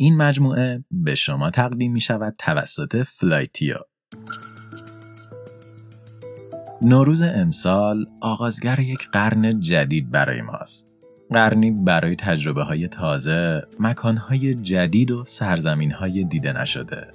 [0.00, 3.86] این مجموعه به شما تقدیم می شود توسط فلایتیو.
[6.82, 10.88] نوروز امسال آغازگر یک قرن جدید برای ماست.
[11.30, 17.08] قرنی برای تجربه های تازه، مکان های جدید و سرزمین های دیده نشده.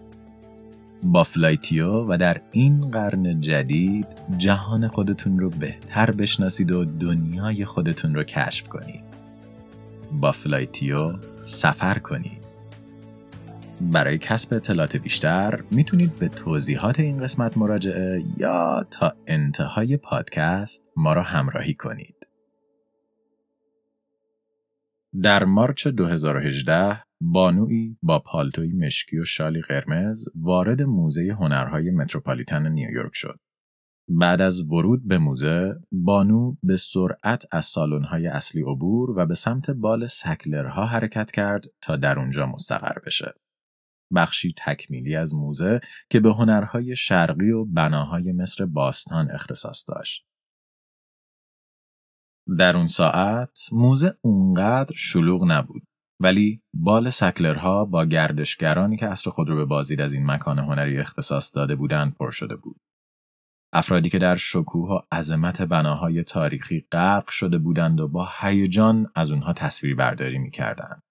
[1.03, 4.07] با فلایتیو و در این قرن جدید
[4.37, 9.03] جهان خودتون رو بهتر بشناسید و دنیای خودتون رو کشف کنید.
[10.11, 11.13] با فلایتیو
[11.45, 12.42] سفر کنید.
[13.91, 21.13] برای کسب اطلاعات بیشتر می‌تونید به توضیحات این قسمت مراجعه یا تا انتهای پادکست ما
[21.13, 22.15] را همراهی کنید.
[25.21, 33.11] در March 2018 بانوی با پالتوی مشکی و شالی قرمز وارد موزه هنرهای متروپولیتن نیویورک
[33.13, 33.39] شد.
[34.07, 39.71] بعد از ورود به موزه، بانو به سرعت از سالن‌های اصلی عبور و به سمت
[39.71, 43.33] بال سکلرها حرکت کرد تا در اونجا مستقر بشه.
[44.15, 50.25] بخشی تکمیلی از موزه که به هنرهای شرقی و بناهای مصر باستان اختصاص داشت.
[52.59, 55.83] در اون ساعت موزه اونقدر شلوغ نبود
[56.19, 60.99] ولی بال سکلرها با گردشگرانی که اصر خود رو به بازدید از این مکان هنری
[60.99, 62.81] اختصاص داده بودند پر شده بود.
[63.73, 69.31] افرادی که در شکوه و عظمت بناهای تاریخی غرق شده بودند و با هیجان از
[69.31, 71.01] اونها تصویر برداری می‌کردند.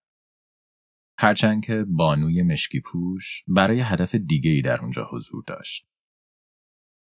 [1.22, 5.86] هرچند که بانوی مشکی پوش برای هدف دیگهی در اونجا حضور داشت.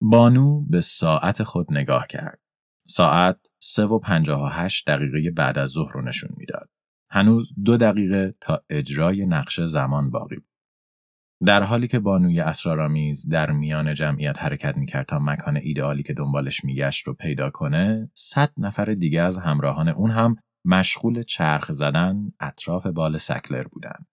[0.01, 2.39] بانو به ساعت خود نگاه کرد.
[2.87, 6.69] ساعت 3 و 58 دقیقه بعد از ظهر رو نشون می‌داد.
[7.09, 10.55] هنوز دو دقیقه تا اجرای نقشه زمان باقی بود.
[11.45, 16.65] در حالی که بانوی اسرارآمیز در میان جمعیت حرکت می‌کرد تا مکان ایدئالی که دنبالش
[16.65, 22.87] میگشت رو پیدا کنه، صد نفر دیگه از همراهان اون هم مشغول چرخ زدن اطراف
[22.87, 24.07] بال سکلر بودند.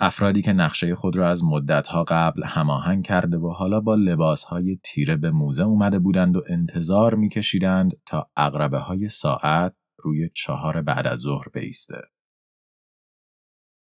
[0.00, 5.16] افرادی که نقشه خود را از مدتها قبل هماهنگ کرده و حالا با لباسهای تیره
[5.16, 11.18] به موزه اومده بودند و انتظار میکشیدند تا اقربه های ساعت روی چهار بعد از
[11.18, 12.00] ظهر بیسته.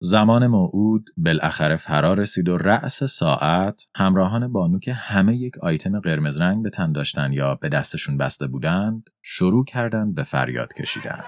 [0.00, 6.40] زمان موعود بالاخره فرا رسید و رأس ساعت همراهان بانو که همه یک آیتم قرمز
[6.40, 11.22] رنگ به تن داشتن یا به دستشون بسته بودند شروع کردند به فریاد کشیدن.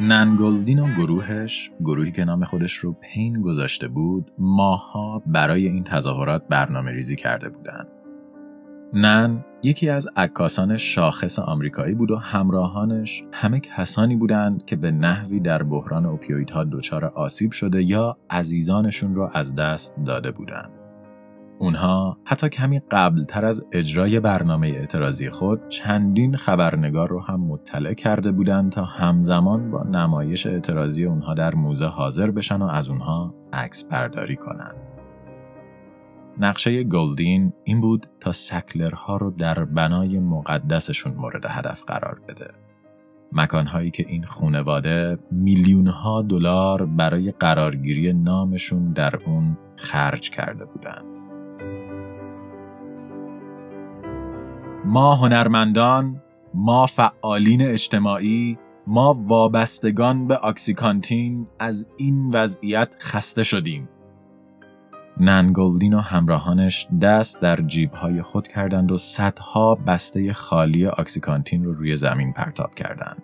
[0.00, 6.48] ننگلدین و گروهش گروهی که نام خودش رو پین گذاشته بود ماها برای این تظاهرات
[6.48, 7.86] برنامه ریزی کرده بودند.
[8.94, 15.40] نن یکی از عکاسان شاخص آمریکایی بود و همراهانش همه کسانی بودند که به نحوی
[15.40, 20.77] در بحران اوپیویدها دچار آسیب شده یا عزیزانشون را از دست داده بودند.
[21.58, 28.32] اونها حتی کمی قبلتر از اجرای برنامه اعتراضی خود چندین خبرنگار رو هم مطلع کرده
[28.32, 33.84] بودند تا همزمان با نمایش اعتراضی اونها در موزه حاضر بشن و از اونها عکس
[33.84, 34.74] برداری کنند.
[36.40, 42.50] نقشه گلدین این بود تا سکلرها رو در بنای مقدسشون مورد هدف قرار بده.
[43.32, 51.17] مکانهایی که این خونواده میلیونها دلار برای قرارگیری نامشون در اون خرج کرده بودند.
[54.88, 56.22] ما هنرمندان،
[56.54, 63.88] ما فعالین اجتماعی، ما وابستگان به آکسیکانتین از این وضعیت خسته شدیم.
[65.20, 71.96] ننگلدین و همراهانش دست در جیبهای خود کردند و صدها بسته خالی آکسیکانتین رو روی
[71.96, 73.22] زمین پرتاب کردند.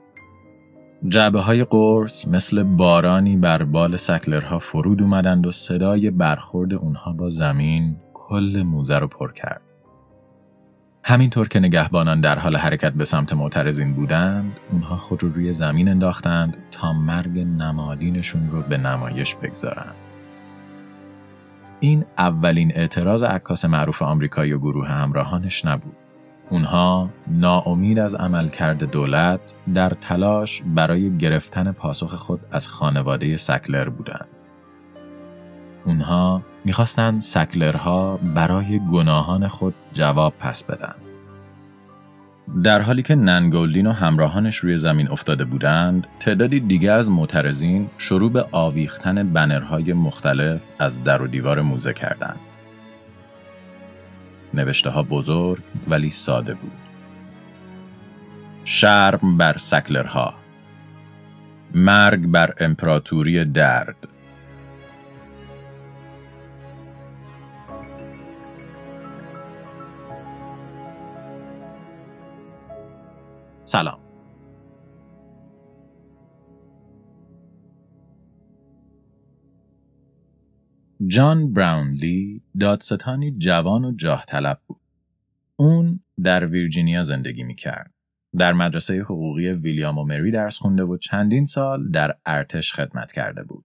[1.08, 7.28] جعبه های قرص مثل بارانی بر بال سکلرها فرود اومدند و صدای برخورد اونها با
[7.28, 9.73] زمین کل موزه رو پر کرد.
[11.06, 15.88] همینطور که نگهبانان در حال حرکت به سمت معترضین بودند، اونها خود رو روی زمین
[15.88, 19.94] انداختند تا مرگ نمادینشون رو به نمایش بگذارند.
[21.81, 25.97] این اولین اعتراض عکاس معروف آمریکایی و گروه همراهانش نبود.
[26.50, 34.34] اونها ناامید از عملکرد دولت در تلاش برای گرفتن پاسخ خود از خانواده سکلر بودند.
[35.84, 40.95] اونها می‌خواستند سکلرها برای گناهان خود جواب پس بدن.
[42.63, 48.31] در حالی که ننگولدین و همراهانش روی زمین افتاده بودند، تعدادی دیگه از معترضین شروع
[48.31, 52.41] به آویختن بنرهای مختلف از در و دیوار موزه کردند.
[54.54, 56.72] نوشته ها بزرگ ولی ساده بود.
[58.65, 60.34] شرم بر سکلرها
[61.75, 64.09] مرگ بر امپراتوری درد
[73.65, 74.01] سلام.
[81.07, 84.81] جان براونلی دادستانی جوان و جاه طلب بود.
[85.57, 87.95] اون در ویرجینیا زندگی می کرد.
[88.39, 93.43] در مدرسه حقوقی ویلیام و مری درس خونده و چندین سال در ارتش خدمت کرده
[93.43, 93.65] بود.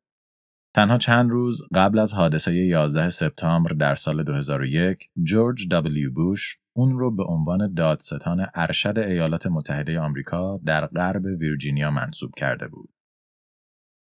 [0.75, 6.99] تنها چند روز قبل از حادثه 11 سپتامبر در سال 2001 جورج دبلیو بوش اون
[6.99, 12.89] رو به عنوان دادستان ارشد ایالات متحده آمریکا در غرب ویرجینیا منصوب کرده بود.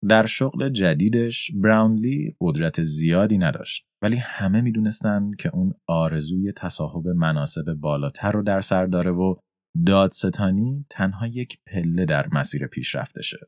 [0.08, 7.74] در شغل جدیدش براونلی قدرت زیادی نداشت ولی همه می‌دونستند که اون آرزوی تصاحب مناسب
[7.74, 9.34] بالاتر رو در سر داره و
[9.86, 13.38] دادستانی تنها یک پله در مسیر پیشرفتشه.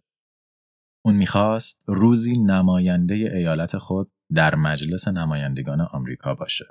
[1.05, 6.67] اون می‌خواست روزی نماینده ایالت خود در مجلس نمایندگان آمریکا باشه.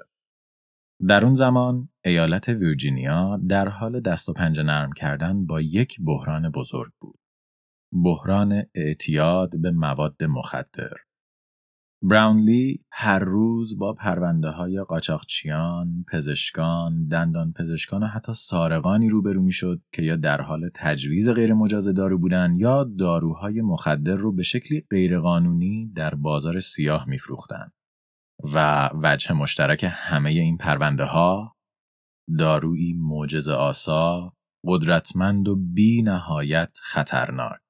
[1.08, 6.50] در اون زمان ایالت ویرجینیا در حال دست و پنجه نرم کردن با یک بحران
[6.50, 7.20] بزرگ بود.
[8.04, 10.94] بحران اعتیاد به مواد مخدر.
[12.02, 19.52] براونلی هر روز با پرونده های قاچاقچیان، پزشکان، دندان پزشکان و حتی سارقانی روبرو می
[19.52, 24.44] شد که یا در حال تجویز غیر مجاز دارو بودن یا داروهای مخدر رو به
[24.44, 27.72] شکلی غیرقانونی در بازار سیاه می فروختن.
[28.44, 31.56] و وجه مشترک همه این پرونده ها
[32.40, 34.34] دارویی معجز آسا
[34.66, 37.62] قدرتمند و بی نهایت خطرناک.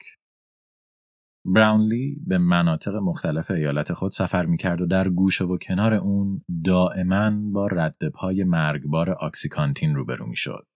[1.46, 6.46] براونلی به مناطق مختلف ایالت خود سفر می کرد و در گوشه و کنار اون
[6.66, 10.68] دائما با ردپای مرگبار آکسیکانتین روبرو می شد.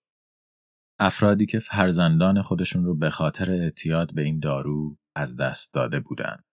[1.00, 6.44] افرادی که فرزندان خودشون رو به خاطر اعتیاد به این دارو از دست داده بودند.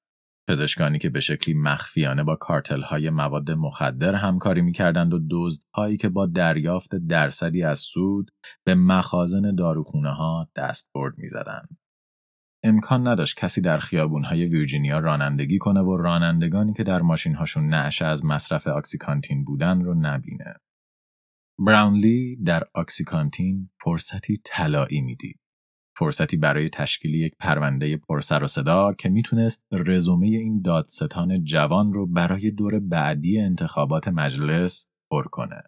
[0.48, 6.08] پزشکانی که به شکلی مخفیانه با کارتل های مواد مخدر همکاری می‌کردند و دزدهایی که
[6.08, 8.30] با دریافت درصدی از سود
[8.64, 11.78] به مخازن داروخونه ها دستبرد می‌زدند.
[12.64, 13.80] امکان نداشت کسی در
[14.24, 17.00] های ویرجینیا رانندگی کنه و رانندگانی که در
[17.38, 20.54] هاشون نعشه از مصرف آکسیکانتین بودن رو نبینه.
[21.58, 25.43] براونلی در آکسیکانتین فرصتی طلایی می‌دید.
[25.96, 32.06] فرصتی برای تشکیل یک پرونده پرسر و صدا که می‌تونست رزومه این دادستان جوان رو
[32.06, 35.62] برای دور بعدی انتخابات مجلس پر کنه.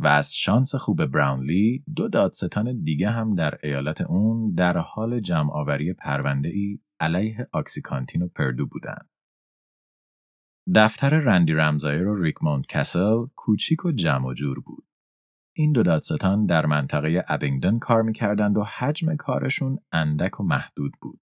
[0.00, 5.92] و از شانس خوب براونلی دو دادستان دیگه هم در ایالت اون در حال جمعآوری
[5.92, 9.08] پرونده ای علیه آکسیکانتین و پردو بودند.
[10.74, 14.85] دفتر رندی رمزایر و ریکموند کسل کوچیک و جمع و جور بود.
[15.58, 21.20] این دو دادستان در منطقه ابینگدن کار می‌کردند و حجم کارشون اندک و محدود بود.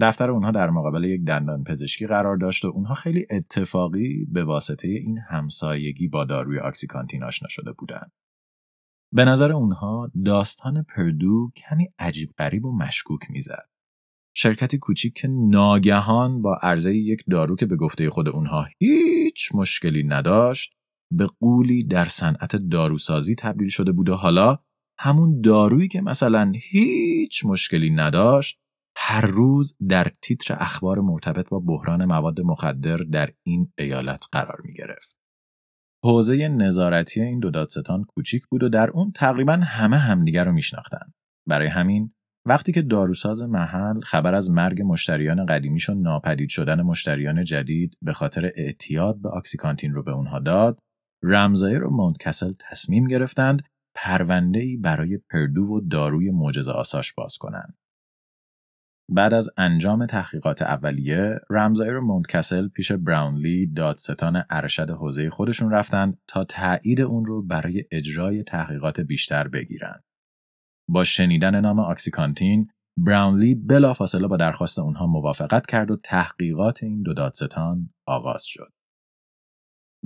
[0.00, 4.88] دفتر اونها در مقابل یک دندان پزشکی قرار داشت و اونها خیلی اتفاقی به واسطه
[4.88, 8.12] این همسایگی با داروی آکسیکانتین آشنا شده بودند.
[9.12, 13.68] به نظر اونها داستان پردو کمی عجیب غریب و مشکوک می‌زد.
[14.34, 20.04] شرکتی کوچیک که ناگهان با عرضه یک دارو که به گفته خود اونها هیچ مشکلی
[20.04, 20.79] نداشت
[21.12, 24.58] به قولی در صنعت داروسازی تبدیل شده بود و حالا
[24.98, 28.60] همون دارویی که مثلا هیچ مشکلی نداشت
[28.96, 34.72] هر روز در تیتر اخبار مرتبط با بحران مواد مخدر در این ایالت قرار می
[34.74, 35.16] گرفت.
[36.04, 41.14] حوزه نظارتی این دو دادستان کوچیک بود و در اون تقریبا همه همدیگر رو میشناختند.
[41.48, 42.12] برای همین
[42.46, 48.12] وقتی که داروساز محل خبر از مرگ مشتریان قدیمیش و ناپدید شدن مشتریان جدید به
[48.12, 50.78] خاطر اعتیاد به آکسیکانتین رو به اونها داد،
[51.22, 53.62] رمزایر و مونتکسل تصمیم گرفتند
[53.94, 57.76] پرونده ای برای پردو و داروی معجزه آساش باز کنند.
[59.12, 66.18] بعد از انجام تحقیقات اولیه رمزایر و مونتکسل پیش براونلی دادستان ارشد حوزه خودشون رفتند
[66.28, 70.04] تا تایید اون رو برای اجرای تحقیقات بیشتر بگیرند.
[70.88, 77.14] با شنیدن نام آکسیکانتین براونلی بلافاصله با درخواست اونها موافقت کرد و تحقیقات این دو
[77.14, 78.72] دادستان آغاز شد.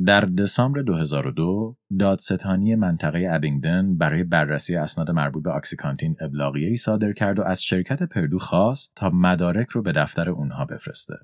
[0.07, 7.13] در دسامبر 2002 دادستانی منطقه ابینگدن برای بررسی اسناد مربوط به آکسیکانتین ابلاغیه ای صادر
[7.13, 11.15] کرد و از شرکت پردو خواست تا مدارک رو به دفتر اونها بفرسته.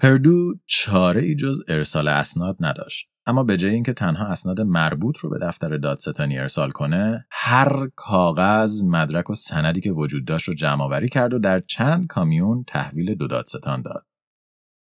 [0.00, 5.30] پردو چاره ای جز ارسال اسناد نداشت اما به جای اینکه تنها اسناد مربوط رو
[5.30, 10.84] به دفتر دادستانی ارسال کنه هر کاغذ مدرک و سندی که وجود داشت رو جمع
[10.84, 14.06] آوری کرد و در چند کامیون تحویل دو دادستان داد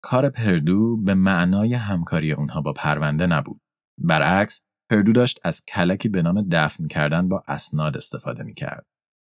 [0.03, 3.61] کار پردو به معنای همکاری اونها با پرونده نبود.
[3.99, 8.87] برعکس پردو داشت از کلکی به نام دفن کردن با اسناد استفاده می کرد.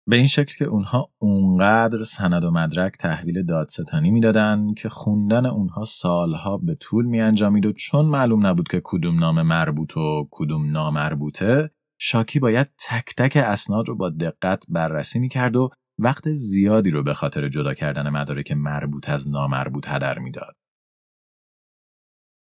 [0.10, 5.84] به این شکل که اونها اونقدر سند و مدرک تحویل دادستانی می‌دادند که خوندن اونها
[5.84, 10.72] سالها به طول می انجامید و چون معلوم نبود که کدوم نام مربوط و کدوم
[10.72, 17.04] نامربوطه شاکی باید تک تک اسناد رو با دقت بررسی می‌کرد و وقت زیادی رو
[17.04, 20.56] به خاطر جدا کردن مدارک مربوط از نامربوط هدر می‌داد.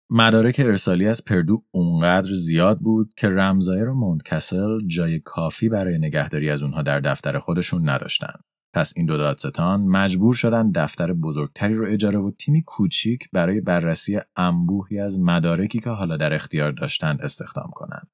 [0.09, 6.49] مدارک ارسالی از پردو اونقدر زیاد بود که رمزایر و مونتکسل جای کافی برای نگهداری
[6.49, 8.33] از اونها در دفتر خودشون نداشتن.
[8.73, 14.19] پس این دو دادستان مجبور شدن دفتر بزرگتری رو اجاره و تیمی کوچیک برای بررسی
[14.35, 18.07] انبوهی از مدارکی که حالا در اختیار داشتند استخدام کنند.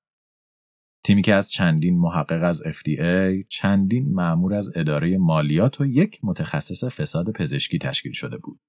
[1.06, 6.84] تیمی که از چندین محقق از FDA، چندین معمور از اداره مالیات و یک متخصص
[6.84, 8.60] فساد پزشکی تشکیل شده بود.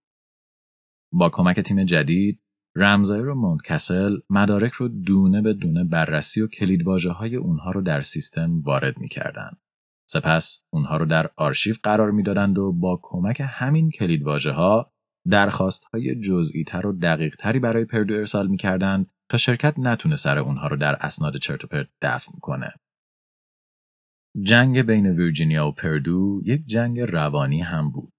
[1.12, 2.40] با کمک تیم جدید،
[2.76, 8.00] رمزایر و مونتکسل مدارک رو دونه به دونه بررسی و کلیدواژه های اونها رو در
[8.00, 9.60] سیستم وارد می‌کردند.
[10.08, 14.92] سپس اونها رو در آرشیو قرار می‌دادند و با کمک همین کلیدواژه ها
[15.30, 20.66] درخواست های جزئی تر و دقیق تری برای پردو ارسال می‌کردند شرکت نتونه سر اونها
[20.66, 22.74] رو در اسناد چرت و پرت دفن کنه.
[24.42, 28.12] جنگ بین ویرجینیا و پردو یک جنگ روانی هم بود.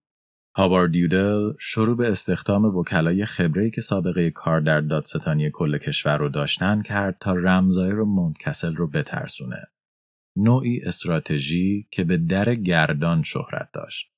[0.58, 6.30] هاوارد یودل شروع به استخدام وکلای خبره‌ای که سابقه کار در دادستانی کل کشور رو
[6.30, 9.64] داشتن کرد تا رمزایر و منتکسل رو بترسونه.
[10.38, 14.15] نوعی استراتژی که به در گردان شهرت داشت.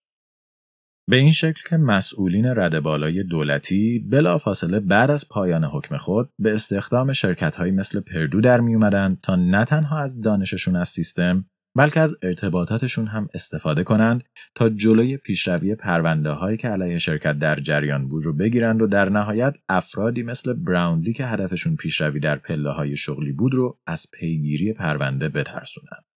[1.09, 6.53] به این شکل که مسئولین رد بالای دولتی بلافاصله بعد از پایان حکم خود به
[6.53, 8.79] استخدام شرکتهایی مثل پردو در می
[9.23, 11.45] تا نه تنها از دانششون از سیستم
[11.77, 14.23] بلکه از ارتباطاتشون هم استفاده کنند
[14.55, 19.09] تا جلوی پیشروی پرونده هایی که علیه شرکت در جریان بود رو بگیرند و در
[19.09, 24.73] نهایت افرادی مثل براونلی که هدفشون پیشروی در پله های شغلی بود رو از پیگیری
[24.73, 26.06] پرونده بترسونند.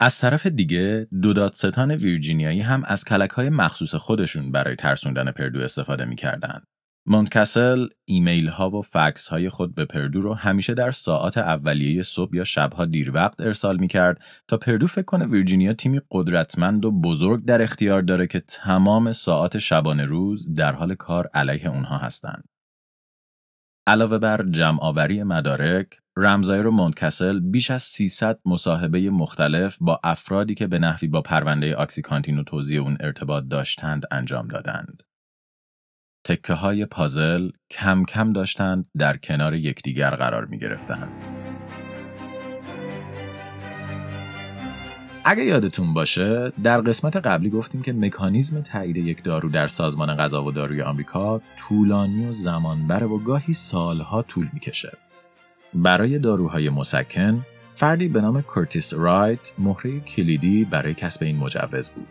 [0.00, 5.60] از طرف دیگه دو دادستان ویرجینیایی هم از کلک های مخصوص خودشون برای ترسوندن پردو
[5.60, 6.64] استفاده می‌کردند.
[7.08, 12.36] مونتکسل ایمیل ها و فکس های خود به پردو رو همیشه در ساعات اولیه صبح
[12.36, 16.90] یا شبها دیر وقت ارسال می کرد تا پردو فکر کنه ویرجینیا تیمی قدرتمند و
[16.90, 22.44] بزرگ در اختیار داره که تمام ساعات شبانه روز در حال کار علیه اونها هستند.
[23.86, 30.54] علاوه بر جمع آوری مدارک، رمزایر و مونتکسل بیش از 300 مصاحبه مختلف با افرادی
[30.54, 35.02] که به نحوی با پرونده آکسیکانتین و توضیح اون ارتباط داشتند انجام دادند.
[36.24, 41.12] تکه های پازل کم کم داشتند در کنار یکدیگر قرار می گرفتند.
[45.24, 50.44] اگه یادتون باشه در قسمت قبلی گفتیم که مکانیزم تایید یک دارو در سازمان غذا
[50.44, 55.05] و داروی آمریکا طولانی و زمانبره و گاهی سالها طول می‌کشه.
[55.74, 62.06] برای داروهای مسکن فردی به نام کرتیس رایت مهره کلیدی برای کسب این مجوز بود.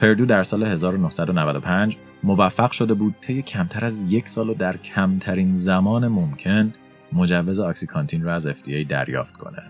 [0.00, 5.56] پردو در سال 1995 موفق شده بود طی کمتر از یک سال و در کمترین
[5.56, 6.74] زمان ممکن
[7.12, 9.62] مجوز آکسیکانتین را از FDA دریافت کنه.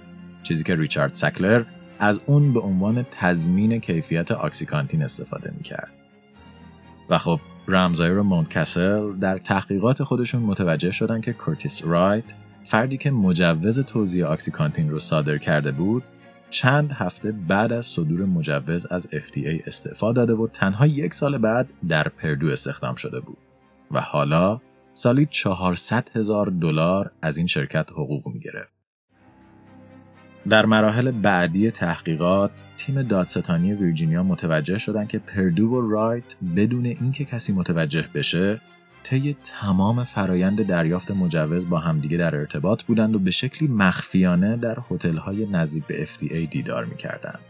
[0.42, 1.62] چیزی که ریچارد سکلر
[1.98, 5.92] از اون به عنوان تضمین کیفیت آکسیکانتین استفاده می‌کرد.
[7.10, 12.24] و خب رمزایر و مونتکسل در تحقیقات خودشون متوجه شدن که کورتیس رایت
[12.64, 16.02] فردی که مجوز توزیع آکسیکانتین رو صادر کرده بود
[16.50, 21.68] چند هفته بعد از صدور مجوز از FDA استعفا داده و تنها یک سال بعد
[21.88, 23.38] در پردو استخدام شده بود
[23.90, 24.60] و حالا
[24.92, 28.74] سالی 400 هزار دلار از این شرکت حقوق می گرفت.
[30.48, 37.24] در مراحل بعدی تحقیقات تیم دادستانی ویرجینیا متوجه شدند که پردو و رایت بدون اینکه
[37.24, 38.60] کسی متوجه بشه
[39.04, 44.78] طی تمام فرایند دریافت مجوز با همدیگه در ارتباط بودند و به شکلی مخفیانه در
[44.90, 47.40] هتل‌های نزدیک به FDA دیدار می‌کردند.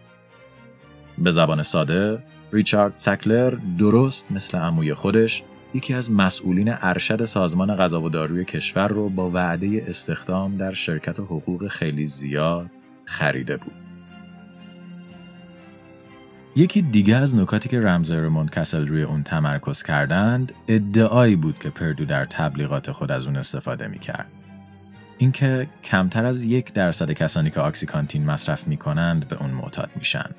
[1.18, 5.42] به زبان ساده، ریچارد سکلر درست مثل عموی خودش
[5.75, 11.20] یکی از مسئولین ارشد سازمان غذا و داروی کشور رو با وعده استخدام در شرکت
[11.20, 12.70] حقوق خیلی زیاد
[13.04, 13.84] خریده بود.
[16.56, 22.04] یکی دیگه از نکاتی که رمزر کسل روی اون تمرکز کردند ادعایی بود که پردو
[22.04, 24.30] در تبلیغات خود از اون استفاده می‌کرد.
[25.18, 30.30] اینکه کمتر از یک درصد کسانی که آکسیکانتین مصرف می‌کنند به اون معتاد میشن.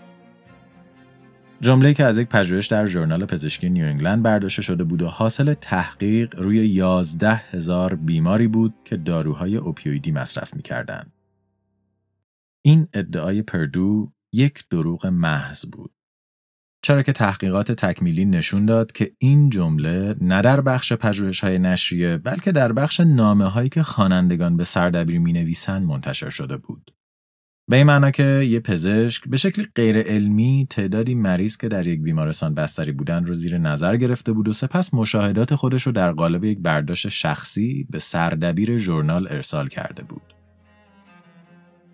[1.62, 5.54] جمله که از یک پژوهش در ژورنال پزشکی نیو انگلند برداشته شده بود و حاصل
[5.54, 11.14] تحقیق روی 11 هزار بیماری بود که داروهای اوپیویدی مصرف می‌کردند.
[12.62, 15.95] این ادعای پردو یک دروغ محض بود.
[16.86, 22.18] چرا که تحقیقات تکمیلی نشون داد که این جمله نه در بخش پژوهش های نشریه
[22.18, 26.94] بلکه در بخش نامه هایی که خوانندگان به سردبیر می نویسن منتشر شده بود.
[27.70, 32.54] به این که یه پزشک به شکلی غیر علمی تعدادی مریض که در یک بیمارستان
[32.54, 36.60] بستری بودن رو زیر نظر گرفته بود و سپس مشاهدات خودش رو در قالب یک
[36.60, 40.35] برداشت شخصی به سردبیر ژورنال ارسال کرده بود.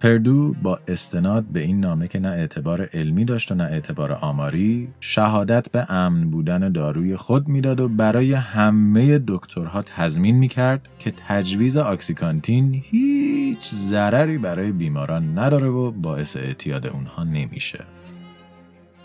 [0.01, 4.87] پردو با استناد به این نامه که نه اعتبار علمی داشت و نه اعتبار آماری
[4.99, 11.77] شهادت به امن بودن داروی خود می‌داد و برای همه دکترها تضمین می‌کرد که تجویز
[11.77, 17.83] آکسیکانتین هیچ ضرری برای بیماران نداره و باعث اعتیاد اونها نمیشه.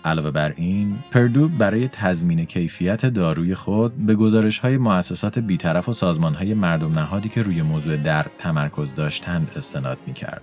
[0.04, 5.92] علاوه بر این، پردو برای تضمین کیفیت داروی خود به گزارش های مؤسسات بیطرف و
[5.92, 10.42] سازمان های مردم نهادی که روی موضوع در تمرکز داشتند استناد می کرد.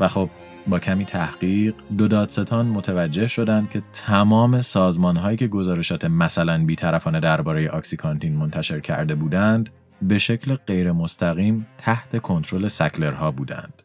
[0.00, 0.30] و خب
[0.66, 7.20] با کمی تحقیق دو دادستان متوجه شدند که تمام سازمان هایی که گزارشات مثلا بیطرفانه
[7.20, 9.70] درباره آکسیکانتین منتشر کرده بودند
[10.02, 13.82] به شکل غیر مستقیم تحت کنترل سکلرها بودند.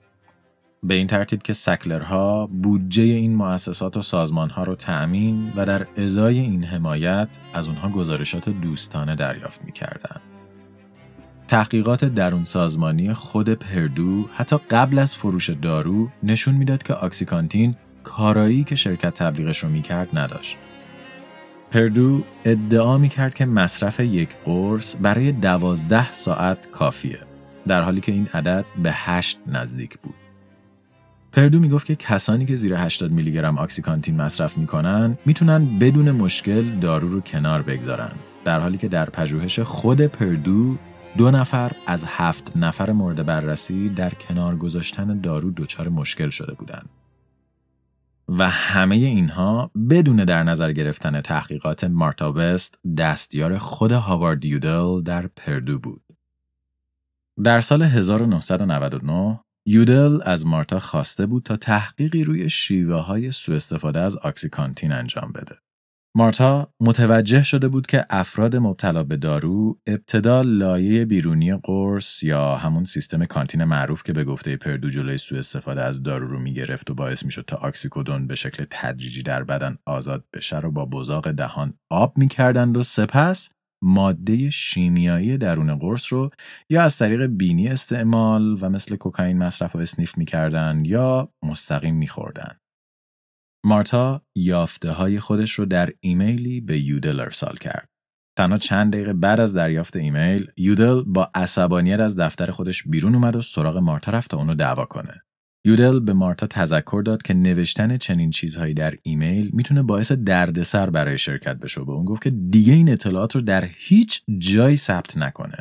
[0.83, 6.39] به این ترتیب که سکلرها بودجه این مؤسسات و سازمانها رو تأمین و در ازای
[6.39, 10.21] این حمایت از اونها گزارشات دوستانه دریافت می کردن.
[11.49, 18.63] تحقیقات درون سازمانی خود پردو حتی قبل از فروش دارو نشون می‌داد که آکسیکانتین کارایی
[18.63, 20.57] که شرکت تبلیغش رو می‌کرد نداشت.
[21.71, 27.19] پردو ادعا می‌کرد که مصرف یک قرص برای دوازده ساعت کافیه
[27.67, 30.15] در حالی که این عدد به هشت نزدیک بود.
[31.31, 36.79] پردو می‌گفت که کسانی که زیر 80 میلی گرم آکسیکانتین مصرف می‌کنن می‌تونن بدون مشکل
[36.79, 38.11] دارو رو کنار بگذارن
[38.45, 40.77] در حالی که در پژوهش خود پردو
[41.19, 46.89] دو نفر از هفت نفر مورد بررسی در کنار گذاشتن دارو دچار مشکل شده بودند.
[48.29, 55.27] و همه اینها بدون در نظر گرفتن تحقیقات مارتا وست دستیار خود هاوارد یودل در
[55.27, 56.03] پردو بود.
[57.43, 63.99] در سال 1999 یودل از مارتا خواسته بود تا تحقیقی روی شیوه های سوء استفاده
[63.99, 65.55] از آکسیکانتین انجام بده.
[66.15, 72.83] مارتا متوجه شده بود که افراد مبتلا به دارو ابتدا لایه بیرونی قرص یا همون
[72.83, 76.93] سیستم کانتین معروف که به گفته پردو جلوی سوء استفاده از دارو رو می‌گرفت و
[76.93, 81.73] باعث می‌شد تا آکسیکودون به شکل تدریجی در بدن آزاد بشه رو با بزاق دهان
[81.89, 83.49] آب می‌کردند و سپس
[83.83, 86.29] ماده شیمیایی درون قرص رو
[86.69, 92.55] یا از طریق بینی استعمال و مثل کوکائین مصرف و اسنیف می‌کردن یا مستقیم میخوردن.
[93.65, 97.89] مارتا یافته های خودش رو در ایمیلی به یودل ارسال کرد.
[98.37, 103.35] تنها چند دقیقه بعد از دریافت ایمیل، یودل با عصبانیت از دفتر خودش بیرون اومد
[103.35, 105.21] و سراغ مارتا رفت تا اونو دعوا کنه.
[105.65, 111.17] یودل به مارتا تذکر داد که نوشتن چنین چیزهایی در ایمیل می‌تونه باعث دردسر برای
[111.17, 115.57] شرکت بشه و اون گفت که دیگه این اطلاعات رو در هیچ جایی ثبت نکنه.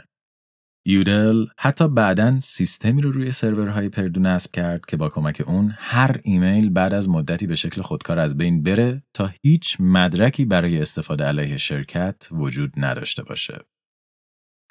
[0.87, 6.21] یودل حتی بعدا سیستمی رو روی سرورهای پردو نصب کرد که با کمک اون هر
[6.23, 11.25] ایمیل بعد از مدتی به شکل خودکار از بین بره تا هیچ مدرکی برای استفاده
[11.25, 13.61] علیه شرکت وجود نداشته باشه.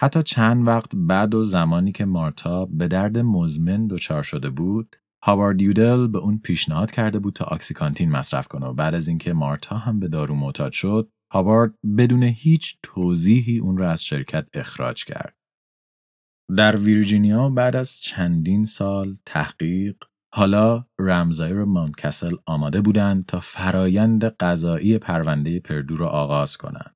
[0.01, 5.61] حتی چند وقت بعد و زمانی که مارتا به درد مزمن دچار شده بود، هاوارد
[5.61, 9.77] یودل به اون پیشنهاد کرده بود تا آکسیکانتین مصرف کنه و بعد از اینکه مارتا
[9.77, 15.36] هم به دارو معتاد شد، هاوارد بدون هیچ توضیحی اون را از شرکت اخراج کرد.
[16.55, 19.95] در ویرجینیا بعد از چندین سال تحقیق
[20.33, 26.95] حالا رمزایر و مانکسل آماده بودند تا فرایند قضایی پرونده پردو را آغاز کنند.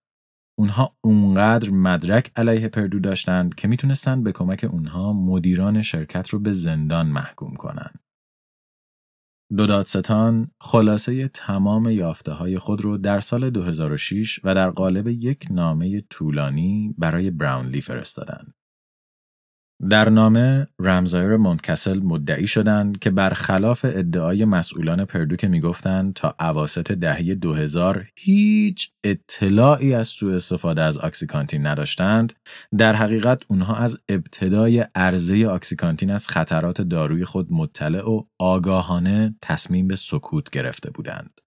[0.59, 6.51] اونها اونقدر مدرک علیه پردو داشتند که می‌تونستند به کمک اونها مدیران شرکت رو به
[6.51, 7.99] زندان محکوم کنند.
[9.57, 15.47] دو دادستان خلاصه تمام یافته های خود رو در سال 2006 و در قالب یک
[15.51, 18.53] نامه طولانی برای براونلی فرستادند.
[19.89, 26.91] در نامه رمزایر مونتکسل مدعی شدند که برخلاف ادعای مسئولان پردو که می‌گفتند تا عواست
[26.91, 32.33] دهه 2000 هیچ اطلاعی از سوء استفاده از آکسیکانتین نداشتند.
[32.77, 39.87] در حقیقت اونها از ابتدای عرضه آکسیکانتین از خطرات داروی خود مطلع و آگاهانه تصمیم
[39.87, 41.41] به سکوت گرفته بودند.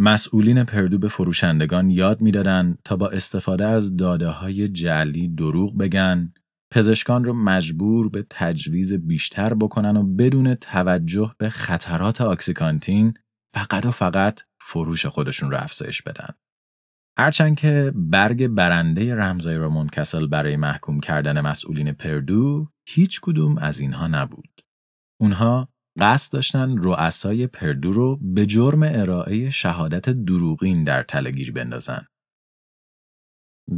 [0.00, 6.32] مسئولین پردو به فروشندگان یاد می‌دادند تا با استفاده از داده های جعلی دروغ بگن
[6.76, 13.14] پزشکان رو مجبور به تجویز بیشتر بکنن و بدون توجه به خطرات آکسیکانتین
[13.52, 16.28] فقط و فقط فروش خودشون رو افزایش بدن.
[17.18, 23.80] هرچند که برگ برنده رمزای رو منکسل برای محکوم کردن مسئولین پردو هیچ کدوم از
[23.80, 24.60] اینها نبود.
[25.20, 32.06] اونها قصد داشتن رؤسای پردو رو به جرم ارائه شهادت دروغین در تلگیر بندازن.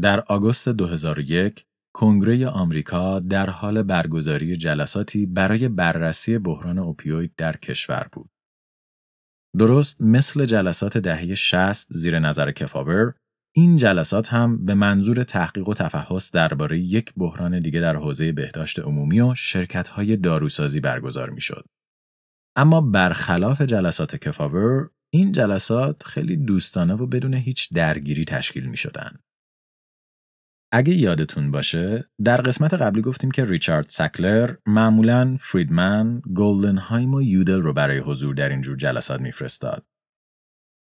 [0.01, 8.09] در آگوست 2001 کنگره آمریکا در حال برگزاری جلساتی برای بررسی بحران اوپیوید در کشور
[8.13, 8.31] بود.
[9.59, 13.15] درست مثل جلسات دهه 60 زیر نظر کفاور،
[13.57, 18.79] این جلسات هم به منظور تحقیق و تفحص درباره یک بحران دیگه در حوزه بهداشت
[18.79, 21.65] عمومی و شرکت‌های داروسازی برگزار می‌شد.
[22.57, 29.19] اما برخلاف جلسات کفاور این جلسات خیلی دوستانه و بدون هیچ درگیری تشکیل می شدن.
[30.73, 37.61] اگه یادتون باشه در قسمت قبلی گفتیم که ریچارد سکلر معمولا فریدمن، گلدنهایم و یودل
[37.61, 39.85] رو برای حضور در اینجور جلسات میفرستاد.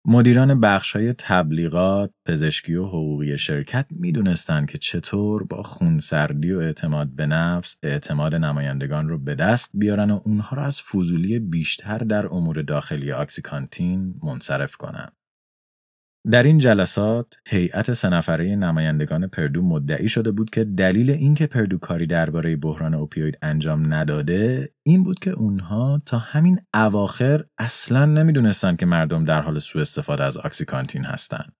[0.07, 7.07] مدیران بخش های تبلیغات، پزشکی و حقوقی شرکت می‌دونستند که چطور با خونسردی و اعتماد
[7.07, 12.25] به نفس اعتماد نمایندگان رو به دست بیارن و اونها را از فضولی بیشتر در
[12.25, 15.13] امور داخلی آکسیکانتین منصرف کنند.
[16.31, 18.09] در این جلسات هیئت سه
[18.55, 24.69] نمایندگان پردو مدعی شده بود که دلیل اینکه پردو کاری درباره بحران اوپیوید انجام نداده
[24.83, 30.23] این بود که اونها تا همین اواخر اصلا نمی‌دونستند که مردم در حال سوء استفاده
[30.23, 31.53] از آکسیکانتین هستند.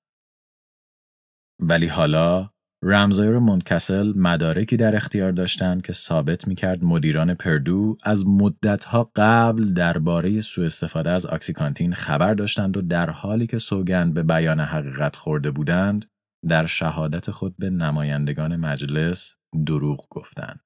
[1.60, 2.50] ولی حالا
[2.88, 10.42] رمزایر منکسل مدارکی در اختیار داشتند که ثابت می‌کرد مدیران پردو از مدتها قبل درباره
[10.42, 15.52] سوء استفاده از آکسیکانتین خبر داشتند و در حالی که سوگند به بیان حقیقت خورده
[15.52, 16.06] بودند
[16.48, 20.60] در شهادت خود به نمایندگان مجلس دروغ گفتند.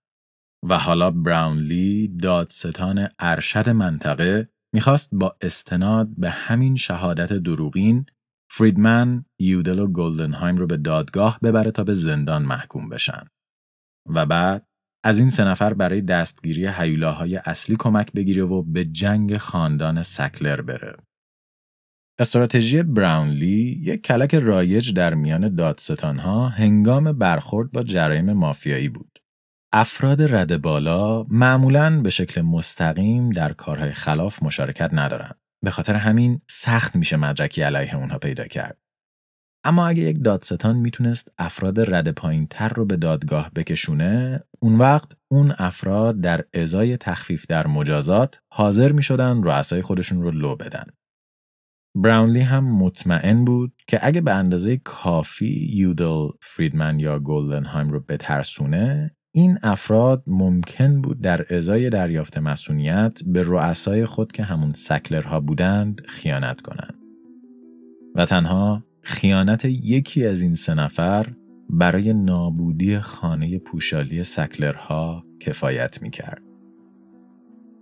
[0.70, 8.06] و حالا براونلی دادستان ارشد منطقه می‌خواست با استناد به همین شهادت دروغین
[8.52, 13.24] فریدمن، یودل و گلدنهایم رو به دادگاه ببره تا به زندان محکوم بشن.
[14.06, 14.66] و بعد
[15.04, 20.62] از این سه نفر برای دستگیری حیولاهای اصلی کمک بگیره و به جنگ خاندان سکلر
[20.62, 20.96] بره.
[22.20, 29.20] استراتژی براونلی یک کلک رایج در میان دادستانها هنگام برخورد با جرایم مافیایی بود.
[29.74, 35.40] افراد رد بالا معمولاً به شکل مستقیم در کارهای خلاف مشارکت ندارند.
[35.64, 38.78] به خاطر همین سخت میشه مدرکی علیه اونها پیدا کرد.
[39.64, 45.12] اما اگه یک دادستان می‌تونست افراد رد پایین تر رو به دادگاه بکشونه اون وقت
[45.32, 50.86] اون افراد در ازای تخفیف در مجازات حاضر می‌شدن رؤسای خودشون رو لو بدن.
[51.96, 59.16] براونلی هم مطمئن بود که اگه به اندازه کافی یودل فریدمن یا گلدنهایم رو بترسونه
[59.32, 66.02] این افراد ممکن بود در ازای دریافت مسئولیت به رؤسای خود که همون سکلرها بودند
[66.08, 66.96] خیانت کنند.
[68.16, 71.28] و تنها خیانت یکی از این سه نفر
[71.70, 76.42] برای نابودی خانه پوشالی سکلرها کفایت می کرد.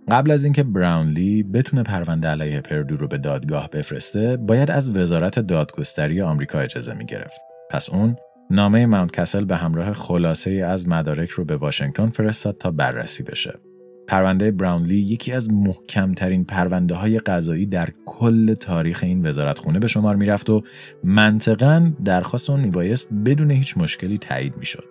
[0.08, 5.38] قبل از اینکه براونلی بتونه پرونده علیه پردو رو به دادگاه بفرسته، باید از وزارت
[5.38, 7.40] دادگستری آمریکا اجازه می گرفت.
[7.70, 8.16] پس اون
[8.50, 13.58] نامه ماونت کسل به همراه خلاصه از مدارک رو به واشنگتن فرستاد تا بررسی بشه.
[14.06, 20.16] پرونده براونلی یکی از محکمترین پرونده های قضایی در کل تاریخ این وزارتخونه به شمار
[20.16, 20.62] می‌رفت و
[21.04, 24.84] منطقا درخواست اون میبایست بدون هیچ مشکلی تایید می‌شد.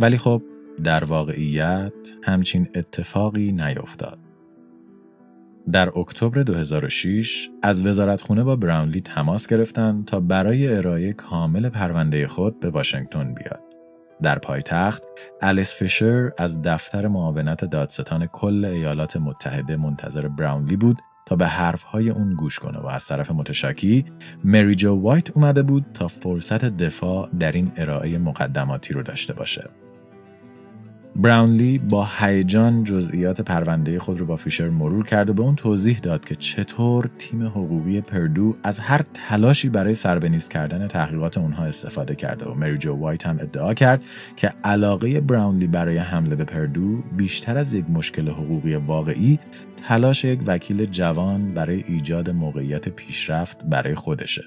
[0.00, 0.42] ولی خب
[0.84, 4.23] در واقعیت همچین اتفاقی نیفتاد.
[5.72, 12.60] در اکتبر 2006 از وزارتخونه با براونلی تماس گرفتند تا برای ارائه کامل پرونده خود
[12.60, 13.60] به واشنگتن بیاد.
[14.22, 15.02] در پایتخت،
[15.42, 22.10] الیس فیشر از دفتر معاونت دادستان کل ایالات متحده منتظر براونلی بود تا به حرفهای
[22.10, 24.04] اون گوش کنه و از طرف متشاکی
[24.44, 29.70] مری جو وایت اومده بود تا فرصت دفاع در این ارائه مقدماتی رو داشته باشه.
[31.16, 35.98] براونلی با هیجان جزئیات پرونده خود رو با فیشر مرور کرد و به اون توضیح
[35.98, 42.14] داد که چطور تیم حقوقی پردو از هر تلاشی برای سربنیز کردن تحقیقات اونها استفاده
[42.14, 44.02] کرده و مری جو وایت هم ادعا کرد
[44.36, 49.38] که علاقه براونلی برای حمله به پردو بیشتر از یک مشکل حقوقی واقعی
[49.88, 54.44] تلاش یک وکیل جوان برای ایجاد موقعیت پیشرفت برای خودشه.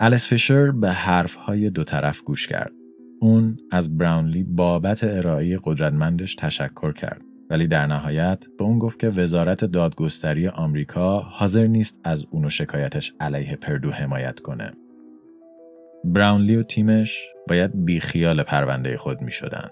[0.00, 2.75] الیس فیشر به حرفهای دو طرف گوش کرد
[3.20, 9.08] اون از براونلی بابت ارائه قدرتمندش تشکر کرد ولی در نهایت به اون گفت که
[9.08, 14.72] وزارت دادگستری آمریکا حاضر نیست از اون و شکایتش علیه پردو حمایت کنه.
[16.04, 19.68] براونلی و تیمش باید بیخیال پرونده خود می شدن.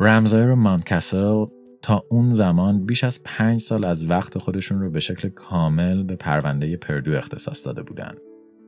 [0.00, 1.46] رمزایر و مانکسل
[1.82, 6.16] تا اون زمان بیش از پنج سال از وقت خودشون رو به شکل کامل به
[6.16, 8.18] پرونده پردو اختصاص داده بودند.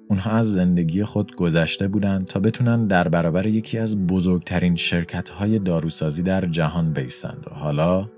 [0.08, 5.58] اونها از زندگی خود گذشته بودند تا بتونن در برابر یکی از بزرگترین شرکت های
[5.58, 8.10] داروسازی در جهان بیستند و حالا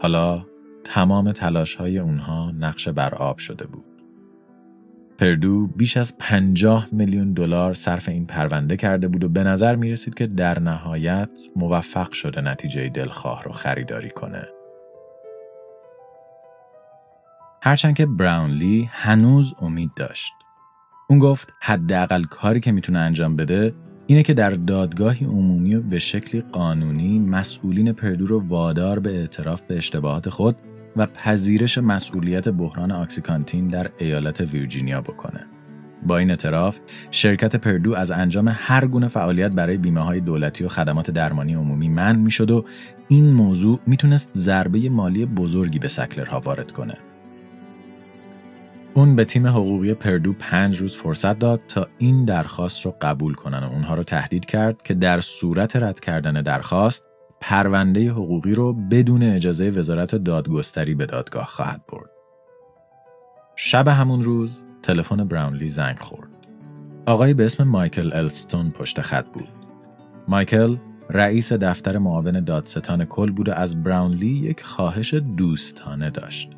[0.00, 0.46] حالا
[0.84, 3.84] تمام تلاش های اونها نقش بر آب شده بود.
[5.18, 9.92] پردو بیش از 50 میلیون دلار صرف این پرونده کرده بود و به نظر می
[9.92, 14.48] رسید که در نهایت موفق شده نتیجه دلخواه رو خریداری کنه.
[17.62, 20.32] هرچند که براونلی هنوز امید داشت.
[21.08, 23.74] اون گفت حداقل کاری که می‌تونه انجام بده
[24.06, 29.62] اینه که در دادگاهی عمومی و به شکلی قانونی مسئولین پردو رو وادار به اعتراف
[29.62, 30.56] به اشتباهات خود
[30.96, 35.46] و پذیرش مسئولیت بحران آکسیکانتین در ایالت ویرجینیا بکنه.
[36.06, 36.78] با این اعتراف
[37.10, 41.88] شرکت پردو از انجام هر گونه فعالیت برای بیمه های دولتی و خدمات درمانی عمومی
[41.88, 42.64] من می‌شد و
[43.08, 46.94] این موضوع می‌تونست ضربه مالی بزرگی به سکلرها وارد کنه.
[48.94, 53.58] اون به تیم حقوقی پردو پنج روز فرصت داد تا این درخواست رو قبول کنن
[53.58, 57.04] و اونها رو تهدید کرد که در صورت رد کردن درخواست
[57.40, 62.10] پرونده حقوقی رو بدون اجازه وزارت دادگستری به دادگاه خواهد برد.
[63.56, 66.28] شب همون روز تلفن براونلی زنگ خورد.
[67.06, 69.48] آقای به اسم مایکل الستون پشت خط بود.
[70.28, 70.76] مایکل
[71.10, 76.50] رئیس دفتر معاون دادستان کل بود و از براونلی یک خواهش دوستانه داشت.